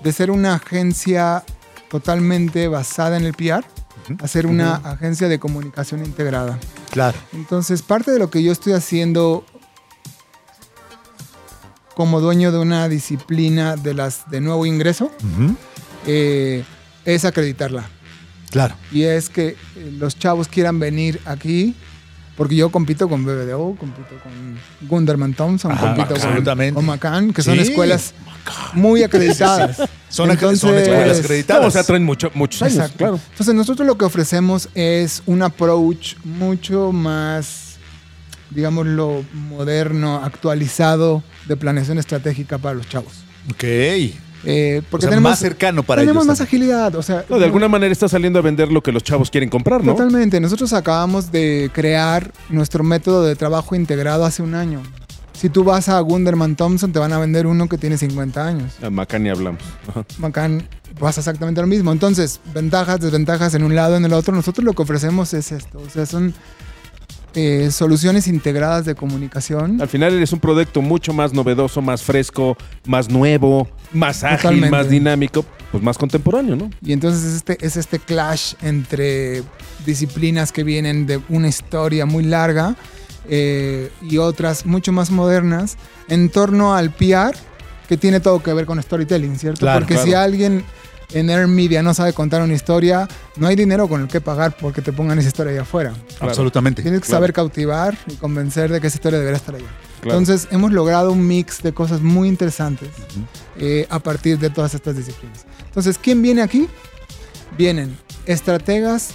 de 0.02 0.12
ser 0.12 0.30
una 0.30 0.54
agencia 0.54 1.44
totalmente 1.90 2.68
basada 2.68 3.16
en 3.16 3.24
el 3.24 3.34
PR 3.34 3.64
a 4.20 4.28
ser 4.28 4.46
una 4.46 4.76
agencia 4.76 5.28
de 5.28 5.38
comunicación 5.38 6.04
integrada. 6.04 6.58
Claro. 6.90 7.16
Entonces, 7.32 7.82
parte 7.82 8.10
de 8.10 8.18
lo 8.18 8.30
que 8.30 8.42
yo 8.42 8.52
estoy 8.52 8.72
haciendo 8.72 9.44
como 11.94 12.20
dueño 12.20 12.52
de 12.52 12.58
una 12.58 12.88
disciplina 12.88 13.76
de 13.76 13.94
las 13.94 14.28
de 14.30 14.40
nuevo 14.40 14.66
ingreso 14.66 15.10
eh, 16.06 16.64
es 17.04 17.24
acreditarla. 17.24 17.88
Claro. 18.52 18.74
Y 18.92 19.02
es 19.02 19.28
que 19.28 19.48
eh, 19.76 19.92
los 19.98 20.16
chavos 20.18 20.46
quieran 20.46 20.78
venir 20.78 21.20
aquí, 21.24 21.74
porque 22.36 22.54
yo 22.54 22.70
compito 22.70 23.08
con 23.08 23.24
BBDO, 23.24 23.74
compito 23.76 24.14
con 24.22 24.88
Gunderman 24.88 25.34
Thompson, 25.34 25.72
Ajá, 25.72 25.88
compito 25.94 26.14
con, 26.14 26.16
absolutamente. 26.16 26.74
con 26.74 26.86
Macan, 26.86 27.32
que 27.32 27.42
son 27.42 27.54
Sí. 27.56 27.62
escuelas 27.62 28.14
muy 28.74 29.02
acreditadas. 29.02 29.76
Son, 30.08 30.30
escuelas 30.30 30.62
acreditadas. 31.20 31.62
No, 31.62 31.68
o 31.68 31.70
sea, 31.70 31.82
traen 31.84 32.04
mucho- 32.04 32.30
muchos 32.34 32.60
años, 32.62 32.74
Exacto. 32.76 32.98
claro. 32.98 33.20
Entonces 33.30 33.54
nosotros 33.54 33.86
lo 33.86 33.96
que 33.96 34.04
ofrecemos 34.04 34.68
es 34.74 35.22
un 35.26 35.42
approach 35.42 36.16
mucho 36.24 36.92
más, 36.92 37.76
digámoslo, 38.50 39.24
moderno, 39.32 40.16
actualizado 40.22 41.22
de 41.46 41.56
planeación 41.56 41.98
estratégica 41.98 42.58
para 42.58 42.74
los 42.74 42.88
chavos. 42.88 43.12
Ok. 43.50 43.64
Eh, 44.44 44.82
porque 44.90 45.06
O 45.06 45.08
sea, 45.08 45.10
tenemos, 45.10 45.30
más 45.30 45.38
cercano 45.38 45.82
para 45.82 46.02
tenemos 46.02 46.24
ellos 46.24 46.26
más 46.26 46.38
también. 46.38 46.62
agilidad. 46.62 46.94
O 46.96 47.02
sea, 47.02 47.24
No, 47.28 47.38
de 47.38 47.44
alguna 47.44 47.68
manera 47.68 47.92
está 47.92 48.08
saliendo 48.08 48.38
a 48.38 48.42
vender 48.42 48.72
lo 48.72 48.82
que 48.82 48.90
los 48.92 49.02
chavos 49.04 49.30
quieren 49.30 49.48
comprar, 49.50 49.84
¿no? 49.84 49.92
Totalmente. 49.92 50.40
Nosotros 50.40 50.72
acabamos 50.72 51.30
de 51.30 51.70
crear 51.72 52.32
nuestro 52.48 52.82
método 52.84 53.24
de 53.24 53.36
trabajo 53.36 53.74
integrado 53.74 54.24
hace 54.24 54.42
un 54.42 54.54
año. 54.54 54.82
Si 55.32 55.48
tú 55.48 55.64
vas 55.64 55.88
a 55.88 55.98
Gunderman 56.00 56.54
Thompson, 56.56 56.92
te 56.92 56.98
van 56.98 57.12
a 57.12 57.18
vender 57.18 57.46
uno 57.46 57.68
que 57.68 57.76
tiene 57.78 57.98
50 57.98 58.46
años. 58.46 58.74
A 58.82 58.90
Macan 58.90 59.22
ni 59.24 59.30
hablamos. 59.30 59.60
Macan 60.18 60.68
pasa 61.00 61.20
exactamente 61.20 61.60
lo 61.60 61.66
mismo. 61.66 61.90
Entonces, 61.90 62.40
ventajas, 62.54 63.00
desventajas 63.00 63.54
en 63.54 63.64
un 63.64 63.74
lado, 63.74 63.96
en 63.96 64.04
el 64.04 64.12
otro. 64.12 64.34
Nosotros 64.34 64.64
lo 64.64 64.72
que 64.72 64.82
ofrecemos 64.82 65.34
es 65.34 65.50
esto. 65.52 65.80
O 65.84 65.90
sea, 65.90 66.06
son 66.06 66.32
eh, 67.34 67.70
soluciones 67.70 68.28
integradas 68.28 68.84
de 68.84 68.94
comunicación. 68.94 69.80
Al 69.80 69.88
final 69.88 70.14
eres 70.14 70.32
un 70.32 70.40
producto 70.40 70.82
mucho 70.82 71.12
más 71.12 71.32
novedoso, 71.32 71.80
más 71.80 72.02
fresco, 72.02 72.56
más 72.86 73.08
nuevo, 73.08 73.68
más 73.92 74.24
ágil, 74.24 74.38
Totalmente. 74.38 74.70
más 74.70 74.88
dinámico, 74.88 75.44
pues 75.70 75.82
más 75.82 75.96
contemporáneo, 75.98 76.56
¿no? 76.56 76.70
Y 76.82 76.92
entonces 76.92 77.24
es 77.24 77.34
este, 77.36 77.58
es 77.64 77.76
este 77.76 77.98
clash 77.98 78.54
entre 78.62 79.42
disciplinas 79.86 80.52
que 80.52 80.64
vienen 80.64 81.06
de 81.06 81.20
una 81.28 81.48
historia 81.48 82.06
muy 82.06 82.24
larga 82.24 82.76
eh, 83.28 83.90
y 84.02 84.18
otras 84.18 84.66
mucho 84.66 84.92
más 84.92 85.10
modernas 85.10 85.76
en 86.08 86.28
torno 86.28 86.74
al 86.74 86.90
PR, 86.90 87.34
que 87.88 87.96
tiene 87.96 88.20
todo 88.20 88.42
que 88.42 88.52
ver 88.52 88.66
con 88.66 88.82
storytelling, 88.82 89.38
¿cierto? 89.38 89.60
Claro, 89.60 89.80
Porque 89.80 89.94
claro. 89.94 90.08
si 90.08 90.14
alguien 90.14 90.64
en 91.14 91.30
Air 91.30 91.46
Media 91.46 91.82
no 91.82 91.94
sabe 91.94 92.12
contar 92.12 92.42
una 92.42 92.54
historia, 92.54 93.08
no 93.36 93.46
hay 93.46 93.56
dinero 93.56 93.88
con 93.88 94.00
el 94.02 94.08
que 94.08 94.20
pagar 94.20 94.56
porque 94.56 94.82
te 94.82 94.92
pongan 94.92 95.18
esa 95.18 95.28
historia 95.28 95.52
allá 95.52 95.62
afuera. 95.62 95.92
Absolutamente. 96.20 96.82
Tienes 96.82 97.00
que 97.00 97.06
claro. 97.06 97.18
saber 97.18 97.32
cautivar 97.32 97.96
y 98.08 98.14
convencer 98.16 98.70
de 98.72 98.80
que 98.80 98.86
esa 98.86 98.96
historia 98.96 99.18
debería 99.18 99.36
estar 99.36 99.54
allá. 99.54 99.66
Claro. 100.00 100.18
Entonces 100.18 100.48
hemos 100.50 100.72
logrado 100.72 101.12
un 101.12 101.26
mix 101.26 101.62
de 101.62 101.72
cosas 101.72 102.00
muy 102.00 102.28
interesantes 102.28 102.88
eh, 103.58 103.86
a 103.88 103.98
partir 104.00 104.38
de 104.38 104.50
todas 104.50 104.74
estas 104.74 104.96
disciplinas. 104.96 105.46
Entonces, 105.66 105.96
¿quién 105.98 106.20
viene 106.22 106.42
aquí? 106.42 106.66
Vienen 107.56 107.96
estrategas 108.26 109.10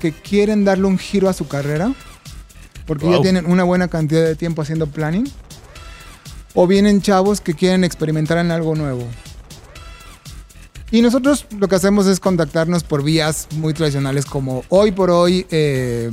que 0.00 0.12
quieren 0.12 0.64
darle 0.64 0.86
un 0.86 0.98
giro 0.98 1.28
a 1.28 1.32
su 1.32 1.46
carrera 1.46 1.92
porque 2.86 3.04
ya 3.04 3.12
Wow. 3.16 3.22
tienen 3.22 3.46
una 3.46 3.64
buena 3.64 3.88
cantidad 3.88 4.24
de 4.24 4.34
tiempo 4.34 4.62
haciendo 4.62 4.86
planning. 4.86 5.30
O 6.54 6.66
vienen 6.66 7.02
chavos 7.02 7.40
que 7.40 7.54
quieren 7.54 7.84
experimentar 7.84 8.38
en 8.38 8.50
algo 8.50 8.74
nuevo. 8.74 9.06
Y 10.90 11.02
nosotros 11.02 11.46
lo 11.58 11.68
que 11.68 11.74
hacemos 11.74 12.06
es 12.06 12.18
contactarnos 12.18 12.82
por 12.82 13.02
vías 13.02 13.46
muy 13.56 13.74
tradicionales 13.74 14.24
como 14.24 14.64
hoy 14.70 14.90
por 14.90 15.10
hoy 15.10 15.46
eh, 15.50 16.10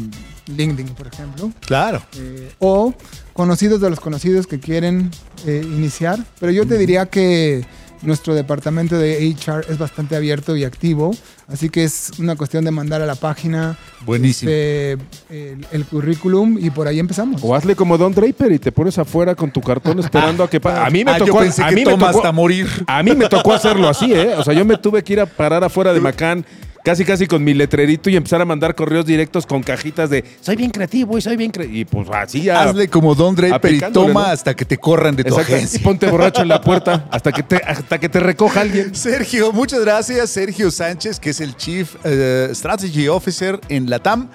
LinkedIn, 0.48 0.94
por 0.96 1.08
ejemplo. 1.08 1.52
Claro. 1.62 2.04
Eh, 2.18 2.52
o 2.60 2.94
conocidos 3.34 3.80
de 3.80 3.90
los 3.90 4.00
conocidos 4.00 4.48
que 4.48 4.60
quieren 4.60 5.12
eh, 5.46 5.62
iniciar. 5.64 6.20
Pero 6.40 6.52
yo 6.52 6.68
te 6.68 6.78
diría 6.78 7.06
que 7.06 7.66
nuestro 8.06 8.34
departamento 8.36 8.98
de 8.98 9.36
HR 9.38 9.66
es 9.70 9.78
bastante 9.78 10.16
abierto 10.16 10.56
y 10.56 10.64
activo, 10.64 11.12
así 11.48 11.70
que 11.70 11.84
es 11.84 12.12
una 12.20 12.36
cuestión 12.36 12.64
de 12.66 12.72
mandar 12.72 13.02
a 13.02 13.06
la 13.06 13.16
página 13.16 13.78
Buenísimo. 14.06 14.50
este, 14.52 14.92
el, 15.30 15.66
el 15.72 15.86
currículum 15.86 16.58
y 16.60 16.70
por 16.70 16.88
ahí 16.88 17.00
empezamos. 17.00 17.42
O 17.44 17.56
hazle 17.56 17.76
como 17.76 17.98
Don 17.98 18.14
Draper 18.14 18.52
y 18.52 18.60
te 18.60 18.72
pones 18.72 18.98
afuera 18.98 19.36
con 19.36 19.52
tu 19.52 19.62
cartón 19.62 20.00
esperando 20.00 20.44
a 20.44 20.50
que 20.50 20.60
pa- 20.60 20.86
A 20.86 20.90
mí 20.90 21.04
me 21.04 21.12
Ah, 21.12 21.18
yo 21.20 21.26
tocó. 21.26 21.40
pensé 21.40 21.64
a 21.64 21.70
que 21.70 21.76
mí 21.76 21.86
me 21.86 21.92
toma 21.92 22.08
tocó- 22.12 22.20
hasta 22.20 22.32
morir. 22.32 22.68
A 22.88 23.04
mí 23.04 23.16
me 23.16 23.28
tocó 23.28 23.54
hacerlo 23.54 23.90
así, 23.90 24.14
¿eh? 24.14 24.36
O 24.38 24.44
sea, 24.44 24.54
yo 24.54 24.64
me 24.66 24.78
tuve 24.78 25.04
que 25.04 25.14
ir 25.14 25.20
a 25.20 25.26
parar 25.26 25.64
afuera 25.64 25.94
de 25.94 26.00
Macán, 26.02 26.46
casi 26.86 27.04
casi 27.04 27.26
con 27.26 27.44
mi 27.44 27.56
letrerito 27.56 28.12
y 28.12 28.16
empezar 28.16 28.40
a 28.42 28.46
mandar 28.46 28.76
correos 28.76 29.06
directos 29.06 29.48
con 29.48 29.64
cajitas 29.64 30.10
de 30.10 30.24
soy 30.40 30.56
bien 30.56 30.70
creativo 30.70 31.18
y 31.18 31.22
soy 31.22 31.36
bien 31.36 31.50
creativo. 31.52 31.78
Y 31.78 31.84
pues 31.84 32.08
así 32.12 32.44
ya. 32.44 32.62
Hazle 32.62 32.88
como 32.88 33.16
Don 33.16 33.36
Draper 33.36 33.74
y 33.74 33.80
toma 33.92 34.14
¿no? 34.14 34.28
hasta 34.28 34.56
que 34.56 34.66
te 34.66 34.78
corran 34.78 35.16
de 35.16 35.24
tu 35.24 35.34
Exacto. 35.34 35.52
Y 35.52 35.56
agencia. 35.56 35.82
ponte 35.84 36.10
borracho 36.10 36.44
en 36.44 36.48
la 36.48 36.62
puerta 36.62 37.08
hasta 37.12 37.32
que 37.32 37.42
te, 37.42 37.56
hasta 37.58 37.98
que 37.98 38.08
te 38.08 38.20
recoja 38.20 38.62
alguien. 38.62 38.94
Sergio, 38.96 39.52
muchas 39.52 39.82
gracias. 39.82 40.30
Sergio 40.30 40.70
Sánchez, 40.70 41.20
que 41.20 41.32
es 41.32 41.42
el 41.42 41.58
Chief 41.58 41.96
eh, 42.04 42.50
Strategy 42.54 43.08
Officer 43.08 43.60
en 43.68 43.90
Latam 43.90 44.30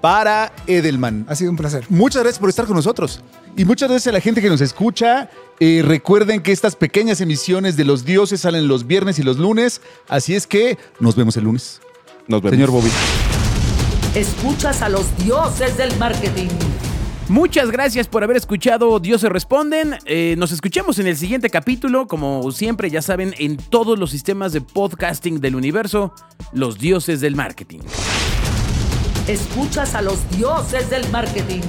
para 0.00 0.52
Edelman. 0.66 1.26
Ha 1.28 1.34
sido 1.34 1.50
un 1.50 1.56
placer. 1.56 1.84
Muchas 1.88 2.22
gracias 2.22 2.38
por 2.38 2.48
estar 2.48 2.66
con 2.66 2.76
nosotros. 2.76 3.22
Y 3.56 3.64
muchas 3.64 3.88
gracias 3.88 4.12
a 4.12 4.12
la 4.12 4.20
gente 4.20 4.40
que 4.40 4.48
nos 4.48 4.60
escucha. 4.60 5.28
Eh, 5.58 5.82
recuerden 5.84 6.42
que 6.42 6.52
estas 6.52 6.76
pequeñas 6.76 7.20
emisiones 7.20 7.76
de 7.76 7.84
los 7.84 8.04
dioses 8.04 8.40
salen 8.40 8.68
los 8.68 8.86
viernes 8.86 9.18
y 9.18 9.22
los 9.22 9.38
lunes. 9.38 9.80
Así 10.08 10.34
es 10.34 10.46
que 10.46 10.78
nos 11.00 11.16
vemos 11.16 11.36
el 11.36 11.44
lunes. 11.44 11.80
Nos 12.26 12.40
vemos. 12.42 12.56
Señor 12.56 12.70
Bobby. 12.70 12.90
Escuchas 14.14 14.82
a 14.82 14.88
los 14.88 15.16
dioses 15.18 15.76
del 15.76 15.96
marketing. 15.96 16.48
Muchas 17.28 17.70
gracias 17.70 18.08
por 18.08 18.24
haber 18.24 18.36
escuchado 18.36 18.98
Dioses 18.98 19.30
Responden. 19.30 19.96
Eh, 20.04 20.34
nos 20.36 20.50
escuchamos 20.50 20.98
en 20.98 21.06
el 21.06 21.16
siguiente 21.16 21.48
capítulo. 21.48 22.08
Como 22.08 22.50
siempre, 22.50 22.90
ya 22.90 23.02
saben, 23.02 23.34
en 23.38 23.56
todos 23.56 23.96
los 24.00 24.10
sistemas 24.10 24.52
de 24.52 24.60
podcasting 24.60 25.40
del 25.40 25.54
universo, 25.54 26.12
los 26.52 26.78
dioses 26.78 27.20
del 27.20 27.36
marketing. 27.36 27.82
Escuchas 29.30 29.94
a 29.94 30.02
los 30.02 30.28
dioses 30.30 30.90
del 30.90 31.08
marketing. 31.10 31.60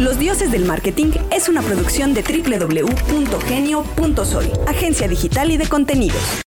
Los 0.00 0.18
Dioses 0.18 0.50
del 0.50 0.64
Marketing 0.64 1.12
es 1.30 1.48
una 1.48 1.62
producción 1.62 2.12
de 2.12 2.22
www.genio.sol, 2.22 4.50
agencia 4.66 5.06
digital 5.06 5.52
y 5.52 5.56
de 5.56 5.68
contenidos. 5.68 6.42